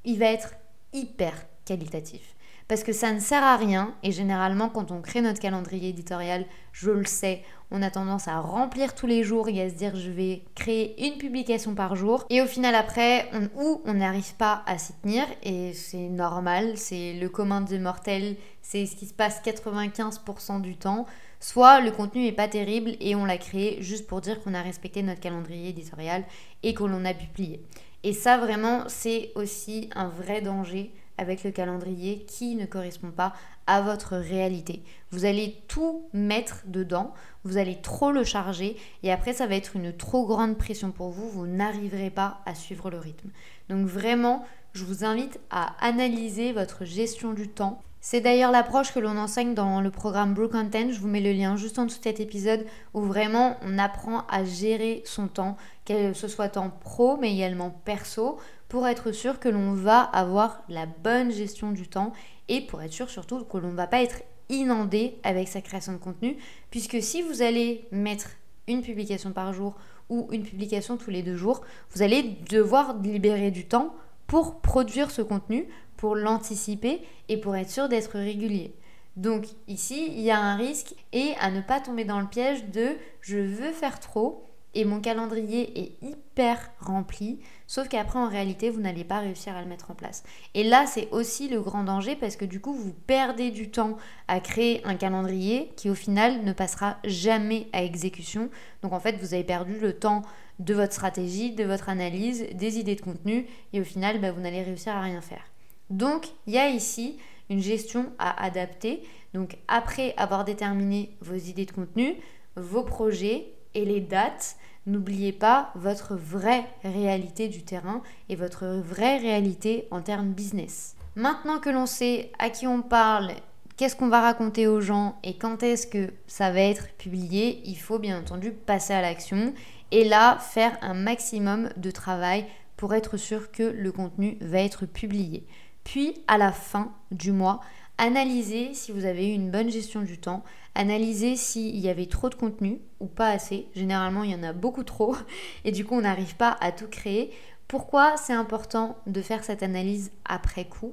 il 0.04 0.18
va 0.18 0.26
être 0.26 0.54
hyper 0.94 1.34
qualitatif. 1.64 2.34
Parce 2.66 2.82
que 2.82 2.92
ça 2.92 3.12
ne 3.12 3.20
sert 3.20 3.42
à 3.42 3.56
rien, 3.56 3.94
et 4.02 4.10
généralement 4.10 4.70
quand 4.70 4.90
on 4.90 5.02
crée 5.02 5.20
notre 5.20 5.40
calendrier 5.40 5.90
éditorial, 5.90 6.46
je 6.72 6.90
le 6.90 7.04
sais, 7.04 7.42
on 7.70 7.82
a 7.82 7.90
tendance 7.90 8.26
à 8.26 8.40
remplir 8.40 8.94
tous 8.94 9.06
les 9.06 9.22
jours 9.22 9.50
et 9.50 9.60
à 9.60 9.68
se 9.68 9.74
dire 9.74 9.96
je 9.96 10.10
vais 10.10 10.44
créer 10.54 11.06
une 11.06 11.18
publication 11.18 11.74
par 11.74 11.94
jour, 11.94 12.24
et 12.30 12.40
au 12.40 12.46
final 12.46 12.74
après, 12.74 13.28
ou 13.56 13.82
on 13.84 13.94
n'arrive 13.94 14.34
pas 14.36 14.62
à 14.66 14.78
s'y 14.78 14.94
tenir, 14.94 15.26
et 15.42 15.74
c'est 15.74 16.08
normal, 16.08 16.78
c'est 16.78 17.12
le 17.12 17.28
commun 17.28 17.60
des 17.60 17.78
mortels, 17.78 18.36
c'est 18.62 18.86
ce 18.86 18.96
qui 18.96 19.06
se 19.06 19.14
passe 19.14 19.42
95% 19.42 20.62
du 20.62 20.76
temps, 20.76 21.04
soit 21.40 21.80
le 21.80 21.90
contenu 21.90 22.22
n'est 22.22 22.32
pas 22.32 22.48
terrible 22.48 22.96
et 23.00 23.14
on 23.14 23.26
l'a 23.26 23.36
créé 23.36 23.82
juste 23.82 24.06
pour 24.06 24.22
dire 24.22 24.40
qu'on 24.42 24.54
a 24.54 24.62
respecté 24.62 25.02
notre 25.02 25.20
calendrier 25.20 25.68
éditorial 25.68 26.24
et 26.62 26.72
qu'on 26.72 26.86
l'on 26.86 27.04
a 27.04 27.12
publié. 27.12 27.60
Et 28.02 28.14
ça 28.14 28.38
vraiment, 28.38 28.84
c'est 28.86 29.32
aussi 29.34 29.90
un 29.94 30.08
vrai 30.08 30.40
danger 30.40 30.90
avec 31.18 31.44
le 31.44 31.50
calendrier 31.50 32.24
qui 32.26 32.56
ne 32.56 32.66
correspond 32.66 33.10
pas 33.10 33.32
à 33.66 33.80
votre 33.80 34.16
réalité. 34.16 34.82
Vous 35.10 35.24
allez 35.24 35.62
tout 35.68 36.04
mettre 36.12 36.62
dedans, 36.66 37.14
vous 37.44 37.56
allez 37.56 37.80
trop 37.80 38.10
le 38.10 38.24
charger 38.24 38.76
et 39.02 39.12
après 39.12 39.32
ça 39.32 39.46
va 39.46 39.54
être 39.54 39.76
une 39.76 39.92
trop 39.92 40.26
grande 40.26 40.58
pression 40.58 40.90
pour 40.90 41.10
vous, 41.10 41.28
vous 41.28 41.46
n'arriverez 41.46 42.10
pas 42.10 42.40
à 42.46 42.54
suivre 42.54 42.90
le 42.90 42.98
rythme. 42.98 43.30
Donc 43.68 43.86
vraiment, 43.86 44.44
je 44.72 44.84
vous 44.84 45.04
invite 45.04 45.38
à 45.50 45.74
analyser 45.84 46.52
votre 46.52 46.84
gestion 46.84 47.32
du 47.32 47.48
temps. 47.48 47.80
C'est 48.00 48.20
d'ailleurs 48.20 48.50
l'approche 48.50 48.92
que 48.92 49.00
l'on 49.00 49.16
enseigne 49.16 49.54
dans 49.54 49.80
le 49.80 49.90
programme 49.90 50.34
Brew 50.34 50.50
Content. 50.50 50.90
Je 50.90 51.00
vous 51.00 51.08
mets 51.08 51.22
le 51.22 51.32
lien 51.32 51.56
juste 51.56 51.78
en 51.78 51.86
dessous 51.86 52.00
de 52.00 52.04
cet 52.04 52.20
épisode 52.20 52.66
où 52.92 53.00
vraiment 53.00 53.56
on 53.62 53.78
apprend 53.78 54.26
à 54.28 54.44
gérer 54.44 55.02
son 55.06 55.26
temps, 55.26 55.56
que 55.86 56.12
ce 56.12 56.28
soit 56.28 56.50
temps 56.50 56.70
pro 56.80 57.16
mais 57.16 57.32
également 57.32 57.70
perso, 57.70 58.38
pour 58.74 58.88
être 58.88 59.12
sûr 59.12 59.38
que 59.38 59.48
l'on 59.48 59.72
va 59.72 60.00
avoir 60.00 60.64
la 60.68 60.84
bonne 60.86 61.30
gestion 61.30 61.70
du 61.70 61.86
temps 61.86 62.12
et 62.48 62.60
pour 62.60 62.82
être 62.82 62.92
sûr 62.92 63.08
surtout 63.08 63.44
que 63.44 63.56
l'on 63.56 63.70
ne 63.70 63.76
va 63.76 63.86
pas 63.86 64.02
être 64.02 64.22
inondé 64.48 65.16
avec 65.22 65.46
sa 65.46 65.60
création 65.60 65.92
de 65.92 65.98
contenu, 65.98 66.38
puisque 66.72 67.00
si 67.00 67.22
vous 67.22 67.40
allez 67.40 67.86
mettre 67.92 68.30
une 68.66 68.82
publication 68.82 69.30
par 69.30 69.52
jour 69.52 69.76
ou 70.08 70.26
une 70.32 70.42
publication 70.42 70.96
tous 70.96 71.10
les 71.10 71.22
deux 71.22 71.36
jours, 71.36 71.60
vous 71.94 72.02
allez 72.02 72.36
devoir 72.50 73.00
libérer 73.00 73.52
du 73.52 73.64
temps 73.64 73.94
pour 74.26 74.60
produire 74.60 75.12
ce 75.12 75.22
contenu, 75.22 75.68
pour 75.96 76.16
l'anticiper 76.16 77.00
et 77.28 77.36
pour 77.36 77.54
être 77.54 77.70
sûr 77.70 77.88
d'être 77.88 78.18
régulier. 78.18 78.74
Donc 79.14 79.46
ici, 79.68 80.08
il 80.08 80.22
y 80.22 80.32
a 80.32 80.40
un 80.40 80.56
risque 80.56 80.96
et 81.12 81.34
à 81.38 81.52
ne 81.52 81.60
pas 81.60 81.78
tomber 81.78 82.04
dans 82.04 82.18
le 82.18 82.26
piège 82.26 82.64
de 82.70 82.96
je 83.20 83.38
veux 83.38 83.70
faire 83.70 84.00
trop 84.00 84.50
et 84.74 84.84
mon 84.84 85.00
calendrier 85.00 85.78
est 85.78 85.92
hyper 86.02 86.70
rempli, 86.80 87.40
sauf 87.66 87.88
qu'après 87.88 88.18
en 88.18 88.28
réalité 88.28 88.70
vous 88.70 88.80
n'allez 88.80 89.04
pas 89.04 89.20
réussir 89.20 89.56
à 89.56 89.62
le 89.62 89.68
mettre 89.68 89.90
en 89.90 89.94
place. 89.94 90.24
Et 90.54 90.64
là 90.64 90.86
c'est 90.86 91.08
aussi 91.10 91.48
le 91.48 91.60
grand 91.60 91.84
danger 91.84 92.16
parce 92.16 92.36
que 92.36 92.44
du 92.44 92.60
coup 92.60 92.74
vous 92.74 92.92
perdez 93.06 93.50
du 93.50 93.70
temps 93.70 93.96
à 94.28 94.40
créer 94.40 94.82
un 94.84 94.96
calendrier 94.96 95.72
qui 95.76 95.90
au 95.90 95.94
final 95.94 96.44
ne 96.44 96.52
passera 96.52 96.98
jamais 97.04 97.68
à 97.72 97.82
exécution. 97.82 98.50
Donc 98.82 98.92
en 98.92 99.00
fait 99.00 99.16
vous 99.16 99.34
avez 99.34 99.44
perdu 99.44 99.78
le 99.78 99.92
temps 99.92 100.22
de 100.58 100.74
votre 100.74 100.92
stratégie, 100.92 101.52
de 101.52 101.64
votre 101.64 101.88
analyse, 101.88 102.46
des 102.54 102.78
idées 102.78 102.94
de 102.94 103.00
contenu 103.00 103.46
et 103.72 103.80
au 103.80 103.84
final 103.84 104.20
bah, 104.20 104.32
vous 104.32 104.40
n'allez 104.40 104.62
réussir 104.62 104.94
à 104.94 105.00
rien 105.00 105.20
faire. 105.20 105.44
Donc 105.90 106.28
il 106.46 106.54
y 106.54 106.58
a 106.58 106.68
ici 106.68 107.18
une 107.50 107.60
gestion 107.60 108.12
à 108.18 108.44
adapter. 108.44 109.02
Donc 109.34 109.58
après 109.68 110.14
avoir 110.16 110.44
déterminé 110.44 111.16
vos 111.20 111.34
idées 111.34 111.66
de 111.66 111.72
contenu, 111.72 112.16
vos 112.56 112.84
projets 112.84 113.53
les 113.82 114.00
dates, 114.00 114.56
n'oubliez 114.86 115.32
pas 115.32 115.70
votre 115.74 116.14
vraie 116.14 116.66
réalité 116.82 117.48
du 117.48 117.62
terrain 117.62 118.02
et 118.28 118.36
votre 118.36 118.66
vraie 118.66 119.18
réalité 119.18 119.88
en 119.90 120.02
termes 120.02 120.32
business. 120.32 120.96
Maintenant 121.16 121.58
que 121.58 121.70
l'on 121.70 121.86
sait 121.86 122.32
à 122.38 122.50
qui 122.50 122.66
on 122.66 122.82
parle, 122.82 123.32
qu'est-ce 123.76 123.96
qu'on 123.96 124.08
va 124.08 124.20
raconter 124.20 124.66
aux 124.66 124.80
gens 124.80 125.18
et 125.22 125.36
quand 125.36 125.62
est-ce 125.62 125.86
que 125.86 126.12
ça 126.26 126.50
va 126.50 126.60
être 126.60 126.88
publié, 126.98 127.62
il 127.64 127.76
faut 127.76 127.98
bien 127.98 128.18
entendu 128.18 128.52
passer 128.52 128.92
à 128.92 129.02
l'action 129.02 129.54
et 129.90 130.04
là 130.04 130.38
faire 130.38 130.76
un 130.82 130.94
maximum 130.94 131.70
de 131.76 131.90
travail 131.90 132.46
pour 132.76 132.94
être 132.94 133.16
sûr 133.16 133.50
que 133.50 133.62
le 133.62 133.92
contenu 133.92 134.36
va 134.40 134.58
être 134.58 134.86
publié. 134.86 135.46
Puis 135.84 136.14
à 136.26 136.38
la 136.38 136.52
fin 136.52 136.92
du 137.10 137.30
mois, 137.30 137.60
analysez 137.98 138.74
si 138.74 138.92
vous 138.92 139.04
avez 139.04 139.28
eu 139.30 139.32
une 139.32 139.50
bonne 139.50 139.70
gestion 139.70 140.02
du 140.02 140.18
temps, 140.18 140.44
analyser 140.74 141.36
s'il 141.36 141.78
y 141.78 141.88
avait 141.88 142.06
trop 142.06 142.28
de 142.28 142.34
contenu 142.34 142.80
ou 143.00 143.06
pas 143.06 143.28
assez. 143.28 143.66
Généralement, 143.74 144.24
il 144.24 144.30
y 144.30 144.34
en 144.34 144.42
a 144.42 144.52
beaucoup 144.52 144.84
trop 144.84 145.16
et 145.64 145.72
du 145.72 145.84
coup, 145.84 145.94
on 145.94 146.02
n'arrive 146.02 146.36
pas 146.36 146.56
à 146.60 146.72
tout 146.72 146.88
créer. 146.88 147.30
Pourquoi 147.68 148.16
c'est 148.16 148.32
important 148.32 148.96
de 149.06 149.22
faire 149.22 149.44
cette 149.44 149.62
analyse 149.62 150.10
après 150.24 150.66
coup? 150.66 150.92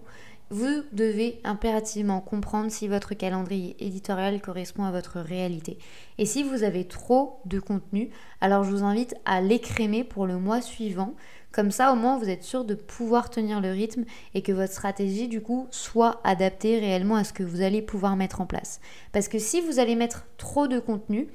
Vous 0.49 0.83
devez 0.91 1.39
impérativement 1.45 2.19
comprendre 2.19 2.69
si 2.71 2.89
votre 2.89 3.13
calendrier 3.13 3.77
éditorial 3.79 4.41
correspond 4.41 4.83
à 4.83 4.91
votre 4.91 5.21
réalité. 5.21 5.77
Et 6.17 6.25
si 6.25 6.43
vous 6.43 6.63
avez 6.63 6.85
trop 6.85 7.39
de 7.45 7.61
contenu, 7.61 8.09
alors 8.41 8.65
je 8.65 8.71
vous 8.71 8.83
invite 8.83 9.15
à 9.23 9.39
l'écrémer 9.39 10.03
pour 10.03 10.27
le 10.27 10.37
mois 10.37 10.61
suivant. 10.61 11.15
Comme 11.51 11.71
ça, 11.71 11.91
au 11.91 11.95
moins, 11.95 12.17
vous 12.17 12.29
êtes 12.29 12.43
sûr 12.43 12.63
de 12.63 12.75
pouvoir 12.75 13.29
tenir 13.29 13.59
le 13.59 13.71
rythme 13.71 14.05
et 14.33 14.41
que 14.41 14.51
votre 14.51 14.71
stratégie, 14.71 15.27
du 15.27 15.41
coup, 15.41 15.67
soit 15.69 16.21
adaptée 16.23 16.79
réellement 16.79 17.15
à 17.15 17.23
ce 17.23 17.33
que 17.33 17.43
vous 17.43 17.61
allez 17.61 17.81
pouvoir 17.81 18.15
mettre 18.15 18.39
en 18.39 18.45
place. 18.45 18.79
Parce 19.11 19.27
que 19.27 19.39
si 19.39 19.59
vous 19.59 19.79
allez 19.79 19.95
mettre 19.95 20.25
trop 20.37 20.67
de 20.67 20.79
contenu, 20.79 21.27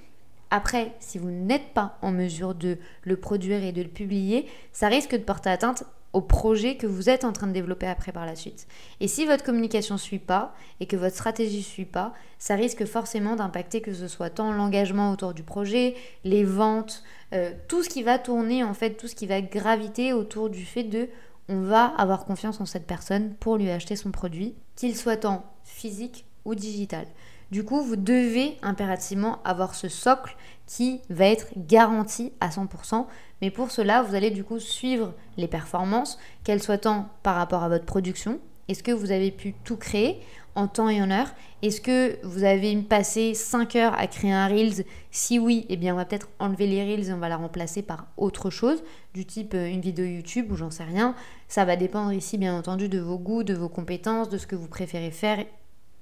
après, 0.50 0.92
si 1.00 1.18
vous 1.18 1.31
n'êtes 1.31 1.74
pas 1.74 1.98
en 2.02 2.12
mesure 2.12 2.55
de 2.55 2.79
le 3.02 3.16
produire 3.16 3.62
et 3.64 3.72
de 3.72 3.83
le 3.83 3.88
publier, 3.88 4.46
ça 4.72 4.88
risque 4.88 5.12
de 5.12 5.22
porter 5.22 5.50
atteinte 5.50 5.85
au 6.12 6.22
projet 6.22 6.76
que 6.76 6.87
vous 6.87 7.11
êtes 7.11 7.24
en 7.24 7.33
train 7.33 7.46
de 7.46 7.52
développer 7.52 7.87
après 7.87 8.11
par 8.11 8.24
la 8.24 8.37
suite. 8.37 8.66
Et 9.00 9.09
si 9.09 9.26
votre 9.26 9.44
communication 9.44 9.96
ne 9.96 10.00
suit 10.00 10.18
pas 10.18 10.55
et 10.81 10.87
que 10.87 10.96
votre 10.96 11.14
stratégie 11.14 11.59
ne 11.59 11.62
suit 11.62 11.85
pas, 11.85 12.14
ça 12.38 12.55
risque 12.55 12.87
forcément 12.87 13.37
d'impacter 13.37 13.83
que 13.83 13.92
ce 13.92 14.09
soit 14.09 14.31
tant 14.31 14.50
l'engagement 14.52 15.12
autour 15.12 15.35
du 15.35 15.42
projet, 15.42 15.94
les 16.24 16.42
ventes, 16.42 17.02
euh, 17.32 17.52
tout 17.68 17.82
ce 17.82 17.88
qui 17.88 18.02
va 18.02 18.18
tourner 18.18 18.62
en 18.62 18.74
fait, 18.74 18.94
tout 18.94 19.08
ce 19.08 19.14
qui 19.14 19.26
va 19.26 19.40
graviter 19.40 20.12
autour 20.12 20.50
du 20.50 20.64
fait 20.64 20.84
de 20.84 21.08
on 21.48 21.60
va 21.60 21.86
avoir 21.86 22.24
confiance 22.24 22.60
en 22.60 22.66
cette 22.66 22.86
personne 22.86 23.34
pour 23.34 23.56
lui 23.56 23.70
acheter 23.70 23.96
son 23.96 24.10
produit, 24.10 24.54
qu'il 24.74 24.96
soit 24.96 25.24
en 25.24 25.44
physique 25.64 26.24
ou 26.44 26.54
digital. 26.54 27.06
Du 27.52 27.64
coup, 27.64 27.80
vous 27.80 27.96
devez 27.96 28.56
impérativement 28.62 29.40
avoir 29.44 29.76
ce 29.76 29.88
socle 29.88 30.36
qui 30.66 31.00
va 31.10 31.26
être 31.26 31.46
garanti 31.56 32.32
à 32.40 32.48
100%. 32.48 33.06
Mais 33.40 33.50
pour 33.50 33.70
cela, 33.70 34.02
vous 34.02 34.16
allez 34.16 34.30
du 34.30 34.42
coup 34.42 34.58
suivre 34.58 35.14
les 35.36 35.46
performances, 35.46 36.18
qu'elles 36.42 36.62
soient 36.62 36.78
tant 36.78 37.08
par 37.22 37.36
rapport 37.36 37.62
à 37.62 37.68
votre 37.68 37.84
production. 37.84 38.40
Est-ce 38.68 38.82
que 38.82 38.90
vous 38.90 39.12
avez 39.12 39.30
pu 39.30 39.54
tout 39.64 39.76
créer 39.76 40.20
en 40.56 40.66
temps 40.66 40.88
et 40.88 41.00
en 41.00 41.10
heure 41.10 41.28
Est-ce 41.62 41.80
que 41.80 42.18
vous 42.24 42.42
avez 42.42 42.74
passé 42.82 43.34
5 43.34 43.76
heures 43.76 43.94
à 43.98 44.06
créer 44.08 44.32
un 44.32 44.48
Reels? 44.48 44.84
Si 45.10 45.38
oui, 45.38 45.66
eh 45.68 45.76
bien 45.76 45.94
on 45.94 45.96
va 45.96 46.04
peut-être 46.04 46.28
enlever 46.38 46.66
les 46.66 46.82
Reels 46.82 47.08
et 47.08 47.12
on 47.12 47.18
va 47.18 47.28
la 47.28 47.36
remplacer 47.36 47.82
par 47.82 48.06
autre 48.16 48.50
chose, 48.50 48.82
du 49.14 49.24
type 49.24 49.54
euh, 49.54 49.66
une 49.66 49.80
vidéo 49.80 50.04
YouTube 50.04 50.50
ou 50.50 50.56
j'en 50.56 50.70
sais 50.70 50.84
rien. 50.84 51.14
Ça 51.46 51.64
va 51.64 51.76
dépendre 51.76 52.12
ici 52.12 52.38
bien 52.38 52.58
entendu 52.58 52.88
de 52.88 52.98
vos 52.98 53.18
goûts, 53.18 53.44
de 53.44 53.54
vos 53.54 53.68
compétences, 53.68 54.28
de 54.28 54.38
ce 54.38 54.46
que 54.46 54.56
vous 54.56 54.68
préférez 54.68 55.10
faire 55.12 55.44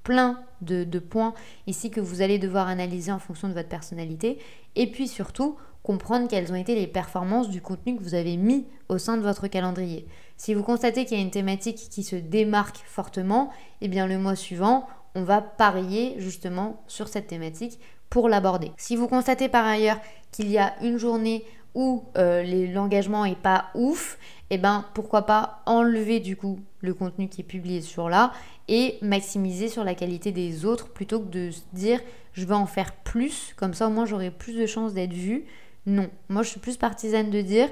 plein 0.05 0.41
de, 0.61 0.85
points 0.99 1.35
ici 1.67 1.91
que 1.91 2.01
vous 2.01 2.23
allez 2.23 2.39
devoir 2.39 2.69
analyser 2.69 3.11
en 3.11 3.19
fonction 3.19 3.49
de 3.49 3.55
votre 3.55 3.69
personnalité. 3.69 4.39
et 4.77 4.87
puis 4.87 5.09
surtout 5.09 5.57
comprendre 5.85 6.29
quelles 6.29 6.51
ont 6.51 6.57
été 6.57 6.75
les 6.75 6.87
performances 6.87 7.51
du 7.51 7.61
contenu 7.61 7.97
que 7.97 8.03
vous 8.03 8.15
avez 8.15 8.37
mis 8.37 8.67
au 8.89 8.99
sein 8.99 9.17
de 9.19 9.23
votre 9.23 9.47
calendrier. 9.49 10.07
Si 10.37 10.55
vous 10.55 10.63
constatez 10.63 11.05
qu'il 11.05 11.17
y 11.17 11.21
a 11.21 11.25
une 11.25 11.31
thématique 11.31 11.89
qui 11.91 12.03
se 12.03 12.17
démarque 12.17 12.83
fortement, 12.87 13.51
eh 13.81 13.89
bien 13.89 14.07
le 14.07 14.19
mois 14.19 14.37
suivant, 14.37 14.87
on 15.15 15.23
va 15.23 15.41
parier 15.41 16.17
justement 16.19 16.83
sur 16.87 17.09
cette 17.09 17.29
thématique 17.29 17.79
pour 18.11 18.29
l'aborder. 18.29 18.73
Si 18.77 18.97
vous 18.97 19.09
constatez 19.09 19.49
par 19.49 19.65
ailleurs 19.65 19.99
qu'il 20.33 20.51
y 20.51 20.59
a 20.59 20.75
une 20.83 20.99
journée 20.99 21.45
où 21.75 22.05
euh, 22.17 22.43
l'engagement 22.73 23.25
est 23.25 23.41
pas 23.41 23.67
ouf, 23.75 24.19
eh 24.51 24.59
ben 24.59 24.85
pourquoi 24.95 25.23
pas 25.23 25.63
enlever 25.67 26.21
du 26.21 26.37
coup 26.37 26.61
le 26.81 26.95
contenu 26.95 27.29
qui 27.29 27.41
est 27.41 27.45
publié 27.45 27.81
sur 27.81 28.09
là 28.09 28.33
et 28.69 28.99
maximiser 29.03 29.69
sur 29.69 29.83
la 29.83 29.95
qualité 29.95 30.31
des 30.31 30.65
autres 30.65 30.89
plutôt 30.89 31.21
que 31.21 31.31
de 31.31 31.51
se 31.51 31.63
dire 31.73 32.01
je 32.33 32.45
vais 32.45 32.55
en 32.55 32.67
faire 32.67 32.93
plus, 32.93 33.53
comme 33.57 33.75
ça 33.75 33.87
au 33.87 33.91
moins 33.91 34.07
j'aurai 34.07 34.31
plus 34.31 34.57
de 34.57 34.67
chances 34.67 34.95
d'être 34.95 35.13
vu. 35.13 35.45
Non, 35.87 36.09
moi 36.29 36.43
je 36.43 36.51
suis 36.51 36.61
plus 36.61 36.77
partisane 36.77 37.31
de 37.31 37.41
dire 37.41 37.69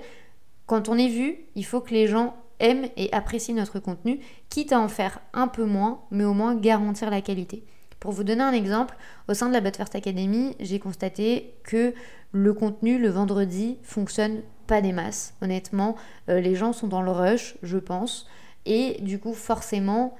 quand 0.66 0.88
on 0.88 0.96
est 0.96 1.09
vu, 1.09 1.38
il 1.55 1.64
faut 1.64 1.81
que 1.81 1.92
les 1.92 2.07
gens 2.07 2.37
et 2.62 3.12
apprécient 3.12 3.57
notre 3.57 3.81
contenu, 3.81 4.20
quitte 4.48 4.72
à 4.72 4.81
en 4.81 4.88
faire 4.88 5.20
un 5.33 5.48
peu 5.48 5.64
moins, 5.64 6.03
mais 6.11 6.25
au 6.25 6.33
moins 6.33 6.55
garantir 6.55 7.11
la 7.11 7.20
qualité. 7.20 7.64
Pour 7.98 8.12
vous 8.12 8.25
donner 8.25 8.42
un 8.42 8.53
exemple, 8.53 8.96
au 9.29 9.35
sein 9.35 9.48
de 9.48 9.53
la 9.53 9.61
But 9.61 9.77
First 9.77 9.94
Academy, 9.94 10.57
j'ai 10.61 10.79
constaté 10.79 11.55
que 11.64 11.94
le 12.33 12.55
contenu 12.55 12.98
le 12.98 13.09
vendredi 13.11 13.79
fonctionne 13.83 14.42
pas 14.66 14.81
des 14.81 14.92
masses. 14.92 15.35
Honnêtement, 15.42 15.96
euh, 16.29 16.40
les 16.40 16.55
gens 16.55 16.72
sont 16.72 16.88
dans 16.88 17.03
le 17.03 17.11
rush, 17.11 17.57
je 17.62 17.79
pense, 17.79 18.27
et 18.64 18.96
du 19.03 19.18
coup, 19.18 19.35
forcément, 19.35 20.16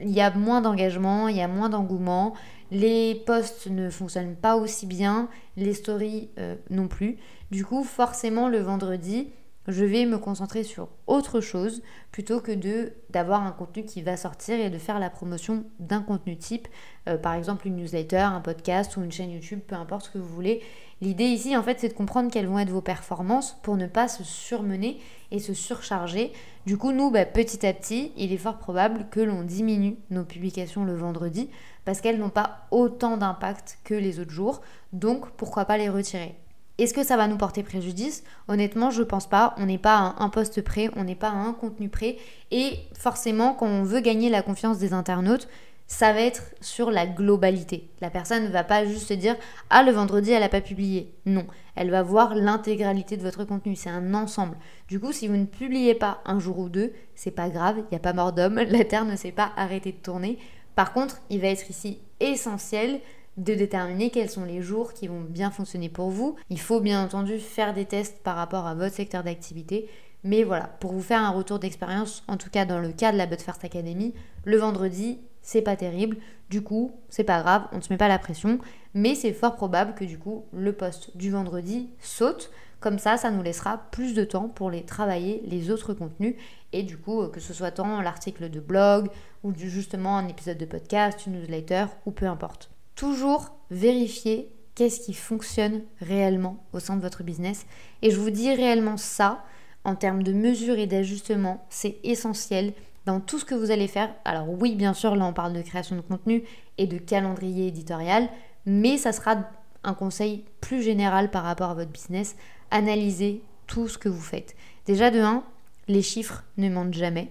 il 0.00 0.10
y 0.10 0.20
a 0.20 0.30
moins 0.30 0.60
d'engagement, 0.60 1.28
il 1.28 1.36
y 1.36 1.40
a 1.40 1.48
moins 1.48 1.68
d'engouement, 1.68 2.34
les 2.70 3.14
posts 3.26 3.68
ne 3.68 3.90
fonctionnent 3.90 4.36
pas 4.36 4.56
aussi 4.56 4.86
bien, 4.86 5.28
les 5.56 5.72
stories 5.72 6.30
euh, 6.38 6.56
non 6.70 6.88
plus. 6.88 7.16
Du 7.50 7.64
coup, 7.64 7.84
forcément, 7.84 8.48
le 8.48 8.58
vendredi, 8.58 9.30
je 9.68 9.84
vais 9.84 10.06
me 10.06 10.18
concentrer 10.18 10.62
sur 10.62 10.88
autre 11.06 11.40
chose 11.40 11.82
plutôt 12.12 12.40
que 12.40 12.52
de 12.52 12.92
d'avoir 13.10 13.44
un 13.44 13.52
contenu 13.52 13.84
qui 13.84 14.02
va 14.02 14.16
sortir 14.16 14.58
et 14.58 14.70
de 14.70 14.78
faire 14.78 14.98
la 14.98 15.10
promotion 15.10 15.64
d'un 15.78 16.02
contenu 16.02 16.36
type, 16.36 16.68
euh, 17.08 17.16
par 17.16 17.34
exemple 17.34 17.66
une 17.66 17.76
newsletter, 17.76 18.18
un 18.18 18.40
podcast 18.40 18.96
ou 18.96 19.02
une 19.02 19.12
chaîne 19.12 19.30
YouTube, 19.30 19.60
peu 19.66 19.74
importe 19.74 20.06
ce 20.06 20.10
que 20.10 20.18
vous 20.18 20.34
voulez. 20.34 20.62
L'idée 21.02 21.24
ici, 21.24 21.56
en 21.56 21.62
fait, 21.62 21.78
c'est 21.78 21.88
de 21.88 21.94
comprendre 21.94 22.30
quelles 22.30 22.46
vont 22.46 22.58
être 22.58 22.70
vos 22.70 22.80
performances 22.80 23.58
pour 23.62 23.76
ne 23.76 23.86
pas 23.86 24.08
se 24.08 24.24
surmener 24.24 24.98
et 25.30 25.38
se 25.38 25.52
surcharger. 25.52 26.32
Du 26.64 26.78
coup, 26.78 26.92
nous, 26.92 27.10
bah, 27.10 27.26
petit 27.26 27.66
à 27.66 27.74
petit, 27.74 28.12
il 28.16 28.32
est 28.32 28.38
fort 28.38 28.56
probable 28.56 29.06
que 29.10 29.20
l'on 29.20 29.42
diminue 29.42 29.96
nos 30.10 30.24
publications 30.24 30.84
le 30.84 30.94
vendredi 30.94 31.50
parce 31.84 32.00
qu'elles 32.00 32.18
n'ont 32.18 32.30
pas 32.30 32.66
autant 32.70 33.18
d'impact 33.18 33.78
que 33.84 33.94
les 33.94 34.20
autres 34.20 34.30
jours. 34.30 34.62
Donc, 34.92 35.30
pourquoi 35.32 35.66
pas 35.66 35.76
les 35.76 35.90
retirer? 35.90 36.34
Est-ce 36.78 36.92
que 36.92 37.04
ça 37.04 37.16
va 37.16 37.26
nous 37.26 37.38
porter 37.38 37.62
préjudice? 37.62 38.22
Honnêtement, 38.48 38.90
je 38.90 39.02
pense 39.02 39.26
pas. 39.26 39.54
On 39.56 39.66
n'est 39.66 39.78
pas 39.78 39.96
à 39.96 40.22
un 40.22 40.28
poste 40.28 40.60
prêt, 40.60 40.90
on 40.96 41.04
n'est 41.04 41.14
pas 41.14 41.30
à 41.30 41.34
un 41.34 41.54
contenu 41.54 41.88
prêt. 41.88 42.16
Et 42.50 42.78
forcément, 42.98 43.54
quand 43.54 43.66
on 43.66 43.82
veut 43.82 44.00
gagner 44.00 44.28
la 44.28 44.42
confiance 44.42 44.78
des 44.78 44.92
internautes, 44.92 45.48
ça 45.86 46.12
va 46.12 46.20
être 46.20 46.42
sur 46.60 46.90
la 46.90 47.06
globalité. 47.06 47.88
La 48.00 48.10
personne 48.10 48.44
ne 48.44 48.50
va 48.50 48.64
pas 48.64 48.84
juste 48.84 49.08
se 49.08 49.14
dire 49.14 49.36
Ah, 49.70 49.82
le 49.84 49.92
vendredi, 49.92 50.32
elle 50.32 50.42
n'a 50.42 50.48
pas 50.48 50.60
publié. 50.60 51.14
Non, 51.24 51.46
elle 51.76 51.90
va 51.90 52.02
voir 52.02 52.34
l'intégralité 52.34 53.16
de 53.16 53.22
votre 53.22 53.44
contenu. 53.44 53.74
C'est 53.76 53.90
un 53.90 54.12
ensemble. 54.12 54.56
Du 54.88 55.00
coup, 55.00 55.12
si 55.12 55.28
vous 55.28 55.36
ne 55.36 55.46
publiez 55.46 55.94
pas 55.94 56.20
un 56.26 56.38
jour 56.40 56.58
ou 56.58 56.68
deux, 56.68 56.92
c'est 57.14 57.30
pas 57.30 57.48
grave, 57.48 57.76
il 57.78 57.84
n'y 57.90 57.96
a 57.96 58.00
pas 58.00 58.12
mort 58.12 58.32
d'homme, 58.32 58.56
la 58.68 58.84
Terre 58.84 59.04
ne 59.04 59.16
s'est 59.16 59.32
pas 59.32 59.52
arrêtée 59.56 59.92
de 59.92 59.98
tourner. 59.98 60.38
Par 60.74 60.92
contre, 60.92 61.22
il 61.30 61.40
va 61.40 61.48
être 61.48 61.70
ici 61.70 62.00
essentiel 62.20 63.00
de 63.36 63.54
déterminer 63.54 64.10
quels 64.10 64.30
sont 64.30 64.44
les 64.44 64.62
jours 64.62 64.92
qui 64.92 65.08
vont 65.08 65.20
bien 65.20 65.50
fonctionner 65.50 65.88
pour 65.88 66.10
vous. 66.10 66.36
Il 66.50 66.60
faut 66.60 66.80
bien 66.80 67.04
entendu 67.04 67.38
faire 67.38 67.74
des 67.74 67.84
tests 67.84 68.22
par 68.22 68.36
rapport 68.36 68.66
à 68.66 68.74
votre 68.74 68.94
secteur 68.94 69.22
d'activité. 69.22 69.88
Mais 70.24 70.42
voilà, 70.42 70.64
pour 70.80 70.92
vous 70.92 71.02
faire 71.02 71.20
un 71.20 71.30
retour 71.30 71.58
d'expérience, 71.58 72.24
en 72.28 72.36
tout 72.36 72.50
cas 72.50 72.64
dans 72.64 72.80
le 72.80 72.92
cas 72.92 73.12
de 73.12 73.16
la 73.16 73.26
But 73.26 73.42
First 73.42 73.64
Academy, 73.64 74.14
le 74.44 74.56
vendredi, 74.56 75.20
c'est 75.42 75.62
pas 75.62 75.76
terrible. 75.76 76.16
Du 76.50 76.62
coup, 76.62 76.92
c'est 77.08 77.24
pas 77.24 77.42
grave, 77.42 77.66
on 77.72 77.76
ne 77.76 77.80
se 77.80 77.92
met 77.92 77.98
pas 77.98 78.08
la 78.08 78.18
pression. 78.18 78.58
Mais 78.94 79.14
c'est 79.14 79.32
fort 79.32 79.54
probable 79.54 79.94
que 79.94 80.04
du 80.04 80.18
coup, 80.18 80.46
le 80.52 80.72
poste 80.72 81.16
du 81.16 81.30
vendredi 81.30 81.90
saute. 82.00 82.50
Comme 82.80 82.98
ça, 82.98 83.16
ça 83.16 83.30
nous 83.30 83.42
laissera 83.42 83.78
plus 83.90 84.14
de 84.14 84.24
temps 84.24 84.48
pour 84.48 84.70
les 84.70 84.82
travailler, 84.82 85.42
les 85.46 85.70
autres 85.70 85.94
contenus. 85.94 86.34
Et 86.72 86.82
du 86.82 86.96
coup, 86.96 87.26
que 87.28 87.40
ce 87.40 87.54
soit 87.54 87.70
tant 87.70 88.00
l'article 88.00 88.50
de 88.50 88.60
blog 88.60 89.08
ou 89.44 89.52
justement 89.54 90.16
un 90.16 90.28
épisode 90.28 90.58
de 90.58 90.66
podcast, 90.66 91.26
une 91.26 91.34
newsletter 91.34 91.86
ou 92.06 92.10
peu 92.10 92.26
importe 92.26 92.70
toujours 92.96 93.52
vérifier 93.70 94.50
qu'est-ce 94.74 95.00
qui 95.00 95.14
fonctionne 95.14 95.82
réellement 96.00 96.64
au 96.72 96.80
sein 96.80 96.96
de 96.96 97.02
votre 97.02 97.22
business. 97.22 97.66
Et 98.02 98.10
je 98.10 98.18
vous 98.18 98.30
dis 98.30 98.52
réellement 98.52 98.96
ça, 98.96 99.44
en 99.84 99.94
termes 99.94 100.22
de 100.22 100.32
mesures 100.32 100.78
et 100.78 100.86
d'ajustements, 100.86 101.64
c'est 101.70 101.98
essentiel 102.02 102.72
dans 103.04 103.20
tout 103.20 103.38
ce 103.38 103.44
que 103.44 103.54
vous 103.54 103.70
allez 103.70 103.86
faire. 103.86 104.12
Alors 104.24 104.50
oui, 104.50 104.74
bien 104.74 104.92
sûr, 104.92 105.14
là 105.14 105.24
on 105.24 105.32
parle 105.32 105.52
de 105.52 105.62
création 105.62 105.94
de 105.94 106.00
contenu 106.00 106.42
et 106.76 106.86
de 106.86 106.98
calendrier 106.98 107.68
éditorial, 107.68 108.28
mais 108.66 108.98
ça 108.98 109.12
sera 109.12 109.36
un 109.84 109.94
conseil 109.94 110.44
plus 110.60 110.82
général 110.82 111.30
par 111.30 111.44
rapport 111.44 111.70
à 111.70 111.74
votre 111.74 111.92
business. 111.92 112.34
Analysez 112.70 113.42
tout 113.66 113.88
ce 113.88 113.98
que 113.98 114.08
vous 114.08 114.20
faites. 114.20 114.56
Déjà 114.86 115.10
de 115.10 115.20
1, 115.20 115.44
les 115.88 116.02
chiffres 116.02 116.42
ne 116.56 116.68
mentent 116.68 116.94
jamais. 116.94 117.28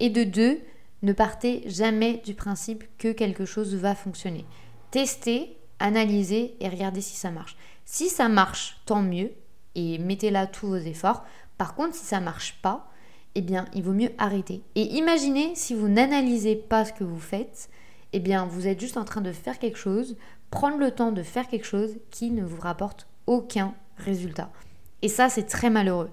Et 0.00 0.08
de 0.08 0.24
2, 0.24 0.60
ne 1.02 1.12
partez 1.12 1.62
jamais 1.66 2.22
du 2.24 2.34
principe 2.34 2.84
que 2.96 3.12
quelque 3.12 3.44
chose 3.44 3.74
va 3.74 3.94
fonctionner 3.94 4.46
testez, 4.90 5.56
analysez 5.78 6.56
et 6.60 6.68
regardez 6.68 7.00
si 7.00 7.16
ça 7.16 7.30
marche. 7.30 7.56
Si 7.84 8.08
ça 8.08 8.28
marche, 8.28 8.80
tant 8.86 9.02
mieux 9.02 9.32
et 9.74 9.98
mettez 9.98 10.30
là 10.30 10.46
tous 10.46 10.68
vos 10.68 10.76
efforts. 10.76 11.24
Par 11.56 11.74
contre, 11.74 11.94
si 11.94 12.04
ça 12.04 12.20
marche 12.20 12.58
pas, 12.62 12.90
eh 13.34 13.40
bien, 13.40 13.66
il 13.74 13.82
vaut 13.82 13.92
mieux 13.92 14.10
arrêter. 14.18 14.62
Et 14.74 14.82
imaginez 14.96 15.54
si 15.54 15.74
vous 15.74 15.88
n'analysez 15.88 16.56
pas 16.56 16.84
ce 16.84 16.92
que 16.92 17.04
vous 17.04 17.20
faites, 17.20 17.68
eh 18.12 18.20
bien, 18.20 18.46
vous 18.46 18.66
êtes 18.66 18.80
juste 18.80 18.96
en 18.96 19.04
train 19.04 19.20
de 19.20 19.32
faire 19.32 19.58
quelque 19.58 19.78
chose, 19.78 20.16
prendre 20.50 20.78
le 20.78 20.90
temps 20.90 21.12
de 21.12 21.22
faire 21.22 21.48
quelque 21.48 21.66
chose 21.66 21.96
qui 22.10 22.30
ne 22.30 22.44
vous 22.44 22.60
rapporte 22.60 23.06
aucun 23.26 23.74
résultat. 23.96 24.50
Et 25.02 25.08
ça, 25.08 25.28
c'est 25.28 25.44
très 25.44 25.70
malheureux. 25.70 26.10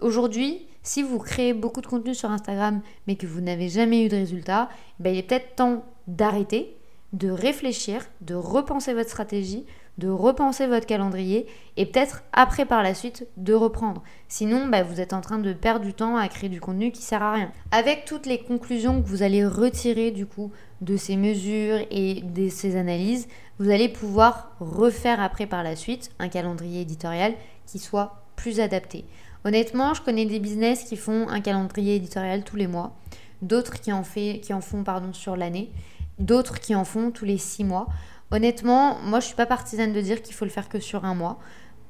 Aujourd'hui, 0.00 0.66
si 0.82 1.02
vous 1.02 1.18
créez 1.18 1.54
beaucoup 1.54 1.80
de 1.80 1.86
contenu 1.86 2.14
sur 2.14 2.30
Instagram 2.30 2.80
mais 3.06 3.16
que 3.16 3.26
vous 3.26 3.40
n'avez 3.40 3.68
jamais 3.68 4.04
eu 4.04 4.08
de 4.08 4.16
résultat, 4.16 4.68
eh 5.04 5.10
il 5.10 5.18
est 5.18 5.22
peut-être 5.22 5.56
temps 5.56 5.84
d'arrêter 6.06 6.76
de 7.14 7.30
réfléchir, 7.30 8.04
de 8.20 8.34
repenser 8.34 8.92
votre 8.92 9.08
stratégie, 9.08 9.64
de 9.98 10.08
repenser 10.08 10.66
votre 10.66 10.86
calendrier 10.86 11.46
et 11.76 11.86
peut-être 11.86 12.24
après 12.32 12.66
par 12.66 12.82
la 12.82 12.92
suite 12.92 13.28
de 13.36 13.54
reprendre. 13.54 14.02
Sinon, 14.26 14.66
bah, 14.66 14.82
vous 14.82 15.00
êtes 15.00 15.12
en 15.12 15.20
train 15.20 15.38
de 15.38 15.52
perdre 15.52 15.84
du 15.84 15.94
temps 15.94 16.16
à 16.16 16.26
créer 16.26 16.50
du 16.50 16.60
contenu 16.60 16.90
qui 16.90 17.02
sert 17.02 17.22
à 17.22 17.32
rien. 17.32 17.52
Avec 17.70 18.04
toutes 18.04 18.26
les 18.26 18.38
conclusions 18.38 19.00
que 19.00 19.06
vous 19.06 19.22
allez 19.22 19.46
retirer 19.46 20.10
du 20.10 20.26
coup 20.26 20.50
de 20.80 20.96
ces 20.96 21.16
mesures 21.16 21.86
et 21.92 22.22
de 22.22 22.48
ces 22.48 22.74
analyses, 22.74 23.28
vous 23.60 23.70
allez 23.70 23.88
pouvoir 23.88 24.56
refaire 24.58 25.22
après 25.22 25.46
par 25.46 25.62
la 25.62 25.76
suite 25.76 26.10
un 26.18 26.28
calendrier 26.28 26.80
éditorial 26.80 27.34
qui 27.66 27.78
soit 27.78 28.24
plus 28.34 28.58
adapté. 28.58 29.04
Honnêtement, 29.44 29.94
je 29.94 30.02
connais 30.02 30.24
des 30.24 30.40
business 30.40 30.82
qui 30.82 30.96
font 30.96 31.28
un 31.28 31.40
calendrier 31.40 31.94
éditorial 31.94 32.42
tous 32.42 32.56
les 32.56 32.66
mois, 32.66 32.96
d'autres 33.42 33.80
qui 33.80 33.92
en, 33.92 34.02
qui 34.02 34.52
en 34.52 34.60
font 34.60 34.82
pardon, 34.82 35.12
sur 35.12 35.36
l'année 35.36 35.70
d'autres 36.18 36.60
qui 36.60 36.74
en 36.74 36.84
font 36.84 37.10
tous 37.10 37.24
les 37.24 37.38
six 37.38 37.64
mois. 37.64 37.86
Honnêtement, 38.30 38.98
moi 39.02 39.20
je 39.20 39.26
suis 39.26 39.34
pas 39.34 39.46
partisane 39.46 39.92
de 39.92 40.00
dire 40.00 40.22
qu'il 40.22 40.34
faut 40.34 40.44
le 40.44 40.50
faire 40.50 40.68
que 40.68 40.80
sur 40.80 41.04
un 41.04 41.14
mois 41.14 41.38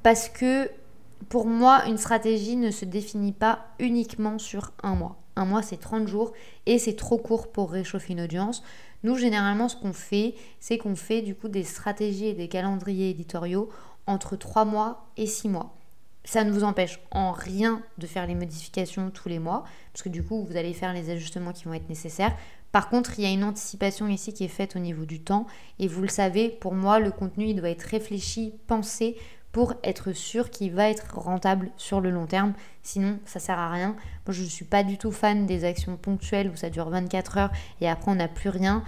parce 0.03 0.29
que 0.29 0.69
pour 1.29 1.47
moi, 1.47 1.85
une 1.87 1.97
stratégie 1.97 2.55
ne 2.55 2.71
se 2.71 2.85
définit 2.85 3.31
pas 3.31 3.67
uniquement 3.79 4.37
sur 4.37 4.71
un 4.83 4.95
mois. 4.95 5.17
Un 5.35 5.45
mois, 5.45 5.61
c'est 5.61 5.77
30 5.77 6.07
jours 6.07 6.33
et 6.65 6.77
c'est 6.77 6.95
trop 6.95 7.17
court 7.17 7.51
pour 7.51 7.71
réchauffer 7.71 8.13
une 8.13 8.21
audience. 8.21 8.63
Nous, 9.03 9.17
généralement, 9.17 9.67
ce 9.67 9.75
qu'on 9.75 9.93
fait, 9.93 10.35
c'est 10.59 10.77
qu'on 10.77 10.95
fait 10.95 11.21
du 11.21 11.35
coup 11.35 11.47
des 11.47 11.63
stratégies 11.63 12.27
et 12.27 12.33
des 12.33 12.47
calendriers 12.47 13.09
éditoriaux 13.09 13.69
entre 14.07 14.35
3 14.35 14.65
mois 14.65 15.07
et 15.17 15.25
6 15.25 15.49
mois. 15.49 15.75
Ça 16.23 16.43
ne 16.43 16.51
vous 16.51 16.63
empêche 16.63 16.99
en 17.11 17.31
rien 17.31 17.81
de 17.97 18.07
faire 18.07 18.25
les 18.25 18.33
modifications 18.33 19.11
tous 19.11 19.29
les 19.29 19.37
mois, 19.37 19.63
parce 19.93 20.01
que 20.01 20.09
du 20.09 20.23
coup, 20.23 20.43
vous 20.43 20.57
allez 20.57 20.73
faire 20.73 20.93
les 20.93 21.11
ajustements 21.11 21.53
qui 21.53 21.65
vont 21.65 21.73
être 21.73 21.89
nécessaires. 21.89 22.35
Par 22.75 22.89
contre, 22.89 23.17
il 23.17 23.23
y 23.23 23.25
a 23.25 23.31
une 23.31 23.45
anticipation 23.45 24.09
ici 24.09 24.33
qui 24.33 24.43
est 24.43 24.49
faite 24.49 24.75
au 24.75 24.79
niveau 24.79 25.05
du 25.05 25.21
temps. 25.21 25.47
Et 25.79 25.87
vous 25.87 26.01
le 26.01 26.09
savez, 26.09 26.49
pour 26.49 26.73
moi, 26.73 26.99
le 26.99 27.09
contenu, 27.09 27.45
il 27.45 27.55
doit 27.55 27.69
être 27.69 27.83
réfléchi, 27.83 28.51
pensé 28.67 29.15
pour 29.53 29.75
être 29.81 30.11
sûr 30.11 30.49
qu'il 30.49 30.73
va 30.73 30.89
être 30.89 31.17
rentable 31.17 31.71
sur 31.77 32.01
le 32.01 32.09
long 32.09 32.25
terme. 32.25 32.51
Sinon, 32.83 33.19
ça 33.23 33.39
sert 33.39 33.57
à 33.57 33.71
rien. 33.71 33.95
Moi, 34.27 34.33
je 34.33 34.43
ne 34.43 34.49
suis 34.49 34.65
pas 34.65 34.83
du 34.83 34.97
tout 34.97 35.13
fan 35.13 35.45
des 35.45 35.63
actions 35.63 35.95
ponctuelles 35.95 36.49
où 36.53 36.57
ça 36.57 36.69
dure 36.69 36.89
24 36.89 37.37
heures 37.37 37.51
et 37.79 37.87
après 37.87 38.11
on 38.11 38.15
n'a 38.15 38.27
plus 38.27 38.49
rien. 38.49 38.83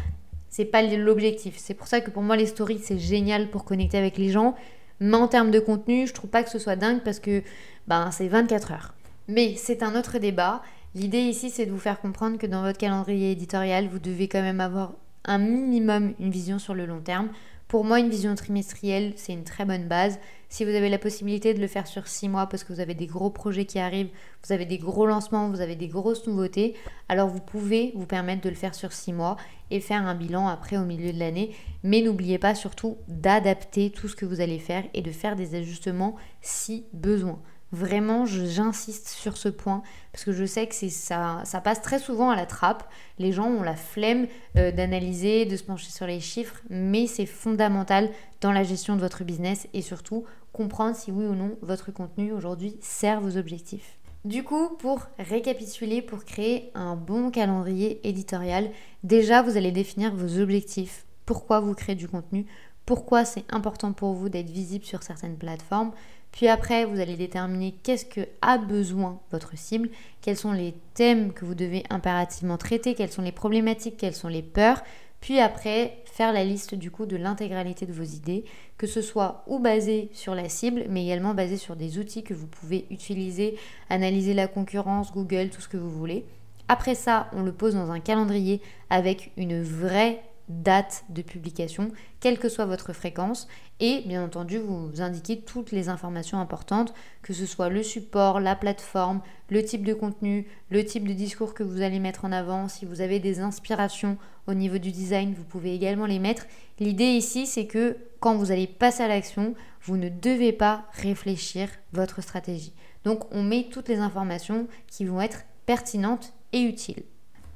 C'est 0.50 0.66
pas 0.66 0.82
l'objectif. 0.82 1.56
C'est 1.58 1.74
pour 1.74 1.88
ça 1.88 2.02
que 2.02 2.12
pour 2.12 2.24
moi, 2.24 2.36
les 2.36 2.48
stories, 2.48 2.82
c'est 2.84 3.00
génial 3.00 3.50
pour 3.50 3.64
connecter 3.64 3.98
avec 3.98 4.18
les 4.18 4.32
gens. 4.32 4.56
Mais 5.00 5.16
en 5.16 5.30
termes 5.30 5.50
de 5.50 5.62
contenu, 5.62 6.08
je 6.08 6.14
trouve 6.14 6.30
pas 6.30 6.44
que 6.44 6.50
ce 6.50 6.60
soit 6.60 6.76
dingue 6.76 7.04
parce 7.06 7.22
que 7.22 7.42
ben, 7.88 8.12
c'est 8.12 8.28
24 8.28 8.74
heures. 8.74 8.94
Mais 9.30 9.56
c'est 9.56 9.82
un 9.82 9.98
autre 9.98 10.18
débat. 10.18 10.62
L'idée 10.98 11.20
ici, 11.20 11.52
c'est 11.52 11.68
de 11.68 11.72
vous 11.72 11.78
faire 11.78 12.02
comprendre 12.02 12.40
que 12.40 12.48
dans 12.48 12.64
votre 12.64 12.80
calendrier 12.80 13.30
éditorial, 13.30 13.88
vous 13.88 14.00
devez 14.00 14.28
quand 14.28 14.42
même 14.42 14.60
avoir 14.60 14.94
un 15.26 15.38
minimum 15.38 16.16
une 16.20 16.32
vision 16.32 16.58
sur 16.58 16.74
le 16.74 16.88
long 16.88 17.02
terme. 17.02 17.30
Pour 17.68 17.84
moi, 17.84 18.00
une 18.00 18.10
vision 18.10 18.34
trimestrielle, 18.34 19.14
c'est 19.16 19.34
une 19.34 19.44
très 19.44 19.64
bonne 19.64 19.88
base. 19.88 20.18
Si 20.50 20.66
vous 20.66 20.72
avez 20.72 20.90
la 20.90 20.98
possibilité 20.98 21.54
de 21.54 21.60
le 21.60 21.68
faire 21.68 21.86
sur 21.86 22.08
6 22.08 22.30
mois 22.30 22.48
parce 22.48 22.64
que 22.64 22.74
vous 22.74 22.80
avez 22.80 22.96
des 22.96 23.06
gros 23.06 23.30
projets 23.30 23.66
qui 23.66 23.78
arrivent, 23.78 24.10
vous 24.44 24.52
avez 24.52 24.66
des 24.66 24.80
gros 24.80 25.06
lancements, 25.06 25.52
vous 25.52 25.62
avez 25.62 25.76
des 25.76 25.88
grosses 25.88 26.26
nouveautés, 26.26 26.74
alors 27.10 27.28
vous 27.28 27.42
pouvez 27.42 27.92
vous 27.94 28.08
permettre 28.08 28.42
de 28.42 28.50
le 28.50 28.56
faire 28.56 28.74
sur 28.74 28.92
6 28.92 29.14
mois 29.14 29.38
et 29.70 29.80
faire 29.82 30.02
un 30.02 30.16
bilan 30.16 30.48
après 30.48 30.78
au 30.78 30.84
milieu 30.84 31.14
de 31.14 31.20
l'année. 31.20 31.52
Mais 31.84 32.02
n'oubliez 32.02 32.40
pas 32.40 32.56
surtout 32.56 32.98
d'adapter 33.08 33.92
tout 33.92 34.08
ce 34.08 34.16
que 34.16 34.26
vous 34.26 34.42
allez 34.42 34.58
faire 34.58 34.84
et 34.96 35.04
de 35.04 35.12
faire 35.12 35.36
des 35.36 35.54
ajustements 35.54 36.16
si 36.42 36.88
besoin. 36.92 37.40
Vraiment, 37.74 38.26
j'insiste 38.26 39.10
sur 39.10 39.36
ce 39.36 39.50
point 39.50 39.84
parce 40.14 40.24
que 40.24 40.32
je 40.32 40.46
sais 40.46 40.68
que 40.68 40.74
ça, 40.90 41.44
passe 41.64 41.82
très 41.82 42.00
souvent 42.00 42.30
à 42.30 42.36
la 42.36 42.46
trappe. 42.46 42.90
Les 43.20 43.34
gens 43.34 43.48
ont 43.48 43.62
la 43.62 43.76
flemme 43.76 44.28
euh, 44.56 44.72
d'analyser, 44.72 45.46
de 45.46 45.58
se 45.58 45.64
pencher 45.64 45.92
sur 45.92 46.08
les 46.08 46.22
chiffres, 46.22 46.62
mais 46.70 47.08
c'est 47.08 47.26
fondamental 47.26 48.10
dans 48.40 48.54
la 48.54 48.64
gestion 48.64 48.96
de 48.96 49.02
votre 49.02 49.24
business 49.26 49.68
et 49.74 49.82
surtout 49.82 50.24
comprendre 50.54 50.96
si 50.96 51.12
oui 51.12 51.26
ou 51.26 51.36
non 51.36 51.58
votre 51.62 51.92
contenu 51.92 52.32
aujourd'hui 52.32 52.78
sert 52.82 53.20
vos 53.20 53.38
objectifs. 53.38 53.98
Du 54.24 54.44
coup, 54.44 54.70
pour 54.80 55.08
récapituler, 55.20 56.02
pour 56.02 56.26
créer 56.26 56.72
un 56.74 56.96
bon 56.96 57.32
calendrier 57.32 58.06
éditorial, 58.08 58.70
déjà 59.04 59.42
vous 59.42 59.58
allez 59.58 59.72
définir 59.72 60.16
vos 60.16 60.40
objectifs, 60.42 61.06
pourquoi 61.26 61.60
vous 61.60 61.74
créez 61.74 61.96
du 61.96 62.08
contenu, 62.08 62.46
pourquoi 62.86 63.26
c'est 63.26 63.44
important 63.50 63.92
pour 63.92 64.14
vous 64.14 64.30
d'être 64.30 64.50
visible 64.50 64.86
sur 64.86 65.04
certaines 65.04 65.38
plateformes, 65.38 65.92
puis 66.32 66.48
après, 66.48 66.86
vous 66.86 67.00
allez 67.00 67.16
déterminer 67.16 67.74
qu'est-ce 67.84 68.06
que 68.06 68.22
a 68.42 68.58
besoin 68.58 69.20
votre 69.32 69.58
cible, 69.58 69.90
quels 70.22 70.38
sont 70.38 70.52
les 70.52 70.76
thèmes 70.94 71.34
que 71.34 71.46
vous 71.46 71.56
devez 71.56 71.84
impérativement 71.90 72.58
traiter, 72.58 72.94
quelles 72.94 73.12
sont 73.12 73.22
les 73.22 73.32
problématiques, 73.32 73.98
quelles 73.98 74.16
sont 74.16 74.28
les 74.28 74.44
peurs. 74.44 74.84
Puis 75.20 75.40
après, 75.40 75.98
faire 76.06 76.32
la 76.32 76.44
liste 76.44 76.76
du 76.76 76.92
coup 76.92 77.06
de 77.06 77.18
l'intégralité 77.18 77.86
de 77.86 77.94
vos 77.94 78.04
idées, 78.04 78.46
que 78.78 78.86
ce 78.88 79.02
soit 79.02 79.44
ou 79.48 79.60
basé 79.60 80.10
sur 80.14 80.36
la 80.36 80.48
cible, 80.48 80.86
mais 80.90 81.06
également 81.06 81.34
basé 81.34 81.58
sur 81.58 81.76
des 81.76 81.98
outils 81.98 82.24
que 82.24 82.36
vous 82.36 82.48
pouvez 82.48 82.86
utiliser, 82.92 83.58
analyser 83.90 84.34
la 84.34 84.48
concurrence, 84.48 85.12
Google, 85.12 85.50
tout 85.50 85.62
ce 85.62 85.68
que 85.68 85.78
vous 85.78 85.90
voulez. 85.90 86.26
Après 86.68 86.96
ça, 86.96 87.30
on 87.34 87.42
le 87.42 87.52
pose 87.52 87.74
dans 87.74 87.92
un 87.92 88.00
calendrier 88.00 88.62
avec 88.90 89.32
une 89.38 89.64
vraie 89.64 90.22
date 90.50 91.04
de 91.10 91.22
publication, 91.22 91.92
quelle 92.20 92.40
que 92.40 92.50
soit 92.50 92.66
votre 92.66 92.94
fréquence, 92.94 93.48
et 93.80 94.02
bien 94.06 94.24
entendu 94.24 94.58
vous 94.58 95.02
indiquez 95.02 95.42
toutes 95.42 95.72
les 95.72 95.90
informations 95.90 96.40
importantes, 96.40 96.94
que 97.22 97.34
ce 97.34 97.46
soit 97.46 97.70
le 97.70 97.84
support, 97.84 98.40
la 98.40 98.56
plateforme, 98.56 99.22
le 99.50 99.64
type 99.64 99.86
de 99.86 99.94
contenu, 99.94 100.48
le 100.70 100.84
type 100.86 101.08
de 101.08 101.14
discours 101.14 101.54
que 101.54 101.64
vous 101.64 101.82
allez 101.82 102.00
mettre 102.00 102.26
en 102.26 102.32
avant, 102.32 102.68
si 102.68 102.86
vous 102.86 103.02
avez 103.02 103.20
des 103.20 103.40
inspirations 103.40 104.18
au 104.48 104.54
niveau 104.54 104.78
du 104.78 104.92
design, 104.92 105.34
vous 105.34 105.44
pouvez 105.44 105.74
également 105.74 106.06
les 106.06 106.20
mettre. 106.20 106.46
L'idée 106.80 107.06
ici, 107.06 107.46
c'est 107.46 107.68
que 107.68 107.98
quand 108.20 108.36
vous 108.36 108.52
allez 108.52 108.68
passer 108.68 109.04
à 109.04 109.08
l'action, 109.08 109.54
vous 109.84 109.98
ne 109.98 110.10
devez 110.10 110.54
pas 110.54 110.86
réfléchir 110.94 111.70
votre 111.94 112.22
stratégie. 112.22 112.74
Donc 113.04 113.24
on 113.34 113.44
met 113.44 113.68
toutes 113.72 113.90
les 113.90 114.00
informations 114.00 114.68
qui 114.88 115.06
vont 115.06 115.22
être 115.22 115.44
pertinentes 115.66 116.34
et 116.54 116.62
utiles. 116.62 117.04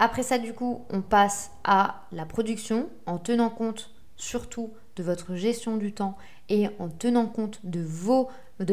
Après 0.04 0.24
ça, 0.24 0.40
du 0.40 0.54
coup, 0.54 0.84
on 0.90 1.04
passe 1.04 1.52
à 1.64 2.08
la 2.12 2.26
production 2.26 2.90
en 3.06 3.20
tenant 3.20 3.52
compte 3.52 3.92
surtout 4.16 4.74
de 4.96 5.04
votre 5.04 5.36
gestion 5.36 5.78
du 5.78 5.94
temps 5.94 6.18
et 6.50 6.70
en 6.80 6.90
tenant 6.90 7.28
compte 7.28 7.60
de 7.64 7.84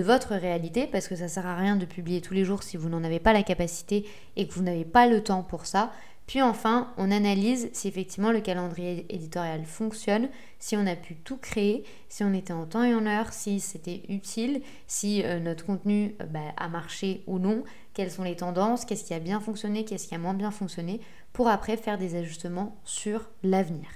votre 0.01 0.35
réalité 0.35 0.87
parce 0.87 1.07
que 1.07 1.17
ça 1.17 1.29
sert 1.29 1.45
à 1.45 1.55
rien 1.55 1.77
de 1.77 1.85
publier 1.85 2.23
tous 2.23 2.33
les 2.33 2.47
jours 2.47 2.63
si 2.63 2.79
vous 2.79 2.89
n'en 2.89 3.05
avez 3.05 3.21
pas 3.21 3.35
la 3.35 3.43
capacité 3.43 4.07
et 4.37 4.49
que 4.49 4.55
vous 4.55 4.63
n'avez 4.63 4.87
pas 4.87 5.07
le 5.07 5.23
temps 5.23 5.43
pour 5.43 5.67
ça. 5.67 5.93
Puis 6.29 6.41
enfin, 6.41 6.93
on 6.99 7.11
analyse 7.11 7.71
si 7.73 7.89
effectivement 7.89 8.33
le 8.33 8.41
calendrier 8.41 9.07
éditorial 9.09 9.65
fonctionne, 9.65 10.29
si 10.59 10.77
on 10.77 10.87
a 10.87 10.95
pu 10.95 11.17
tout 11.17 11.39
créer, 11.39 11.85
si 12.09 12.23
on 12.23 12.35
était 12.35 12.53
en 12.53 12.67
temps 12.67 12.85
et 12.85 12.95
en 12.95 13.07
heure, 13.07 13.33
si 13.33 13.61
c'était 13.61 14.03
utile, 14.11 14.61
si 14.87 15.23
euh, 15.25 15.41
notre 15.41 15.65
contenu 15.65 16.15
euh, 16.21 16.27
bah, 16.27 16.53
a 16.59 16.69
marché 16.69 17.23
ou 17.27 17.39
non, 17.39 17.65
quelles 17.99 18.13
sont 18.13 18.23
les 18.23 18.37
tendances, 18.37 18.85
qu'est-ce 18.85 19.03
qui 19.03 19.13
a 19.13 19.19
bien 19.19 19.41
fonctionné, 19.41 19.85
qu'est-ce 19.85 20.07
qui 20.07 20.15
a 20.15 20.19
moins 20.19 20.33
bien 20.33 20.53
fonctionné, 20.53 21.01
pour 21.33 21.49
après 21.49 21.77
faire 21.77 21.99
des 21.99 22.15
ajustements 22.15 22.77
sur 22.85 23.29
l'avenir. 23.43 23.89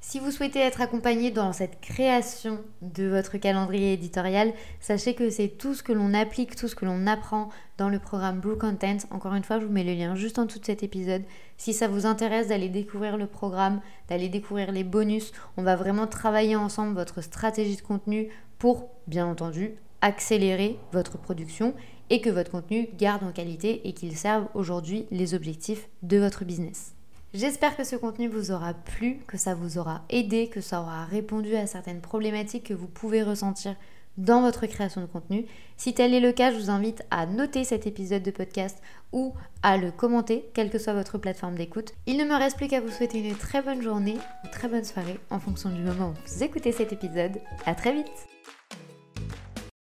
Si 0.00 0.18
vous 0.18 0.32
souhaitez 0.32 0.58
être 0.58 0.80
accompagné 0.80 1.30
dans 1.30 1.52
cette 1.52 1.80
création 1.80 2.58
de 2.82 3.04
votre 3.04 3.38
calendrier 3.38 3.92
éditorial, 3.92 4.52
sachez 4.80 5.14
que 5.14 5.30
c'est 5.30 5.46
tout 5.46 5.72
ce 5.72 5.84
que 5.84 5.92
l'on 5.92 6.14
applique, 6.14 6.56
tout 6.56 6.66
ce 6.66 6.74
que 6.74 6.84
l'on 6.84 7.06
apprend 7.06 7.48
dans 7.78 7.88
le 7.88 8.00
programme 8.00 8.40
Blue 8.40 8.58
Content. 8.58 8.96
Encore 9.12 9.34
une 9.34 9.44
fois, 9.44 9.60
je 9.60 9.66
vous 9.66 9.72
mets 9.72 9.84
le 9.84 9.94
lien 9.94 10.16
juste 10.16 10.40
en 10.40 10.46
dessous 10.46 10.58
de 10.58 10.64
cet 10.64 10.82
épisode. 10.82 11.22
Si 11.56 11.72
ça 11.72 11.86
vous 11.86 12.06
intéresse 12.06 12.48
d'aller 12.48 12.68
découvrir 12.68 13.16
le 13.16 13.28
programme, 13.28 13.80
d'aller 14.08 14.28
découvrir 14.28 14.72
les 14.72 14.82
bonus, 14.82 15.30
on 15.56 15.62
va 15.62 15.76
vraiment 15.76 16.08
travailler 16.08 16.56
ensemble 16.56 16.96
votre 16.96 17.20
stratégie 17.20 17.76
de 17.76 17.82
contenu 17.82 18.30
pour, 18.58 18.88
bien 19.06 19.28
entendu, 19.28 19.76
accélérer 20.00 20.76
votre 20.92 21.18
production 21.18 21.72
et 22.10 22.20
que 22.20 22.30
votre 22.30 22.50
contenu 22.50 22.88
garde 22.98 23.24
en 23.24 23.32
qualité 23.32 23.86
et 23.88 23.92
qu'il 23.92 24.16
serve 24.16 24.46
aujourd'hui 24.54 25.06
les 25.10 25.34
objectifs 25.34 25.88
de 26.02 26.18
votre 26.18 26.44
business. 26.44 26.94
J'espère 27.34 27.76
que 27.76 27.82
ce 27.84 27.96
contenu 27.96 28.28
vous 28.28 28.52
aura 28.52 28.74
plu, 28.74 29.18
que 29.26 29.36
ça 29.36 29.54
vous 29.54 29.78
aura 29.78 30.02
aidé, 30.08 30.48
que 30.48 30.60
ça 30.60 30.80
aura 30.80 31.04
répondu 31.04 31.56
à 31.56 31.66
certaines 31.66 32.00
problématiques 32.00 32.68
que 32.68 32.74
vous 32.74 32.86
pouvez 32.86 33.24
ressentir 33.24 33.74
dans 34.18 34.40
votre 34.40 34.66
création 34.66 35.00
de 35.00 35.06
contenu. 35.06 35.44
Si 35.76 35.92
tel 35.94 36.14
est 36.14 36.20
le 36.20 36.32
cas, 36.32 36.52
je 36.52 36.58
vous 36.58 36.70
invite 36.70 37.02
à 37.10 37.26
noter 37.26 37.64
cet 37.64 37.86
épisode 37.86 38.22
de 38.22 38.30
podcast 38.30 38.80
ou 39.12 39.34
à 39.62 39.76
le 39.76 39.90
commenter, 39.90 40.48
quelle 40.54 40.70
que 40.70 40.78
soit 40.78 40.94
votre 40.94 41.18
plateforme 41.18 41.56
d'écoute. 41.56 41.92
Il 42.06 42.16
ne 42.18 42.24
me 42.24 42.36
reste 42.36 42.56
plus 42.56 42.68
qu'à 42.68 42.80
vous 42.80 42.90
souhaiter 42.90 43.18
une 43.18 43.34
très 43.34 43.62
bonne 43.62 43.82
journée, 43.82 44.16
une 44.44 44.50
très 44.50 44.68
bonne 44.68 44.84
soirée 44.84 45.18
en 45.30 45.40
fonction 45.40 45.70
du 45.70 45.80
moment 45.80 46.10
où 46.10 46.28
vous 46.28 46.42
écoutez 46.44 46.70
cet 46.70 46.92
épisode. 46.92 47.40
À 47.66 47.74
très 47.74 47.92
vite 47.92 48.33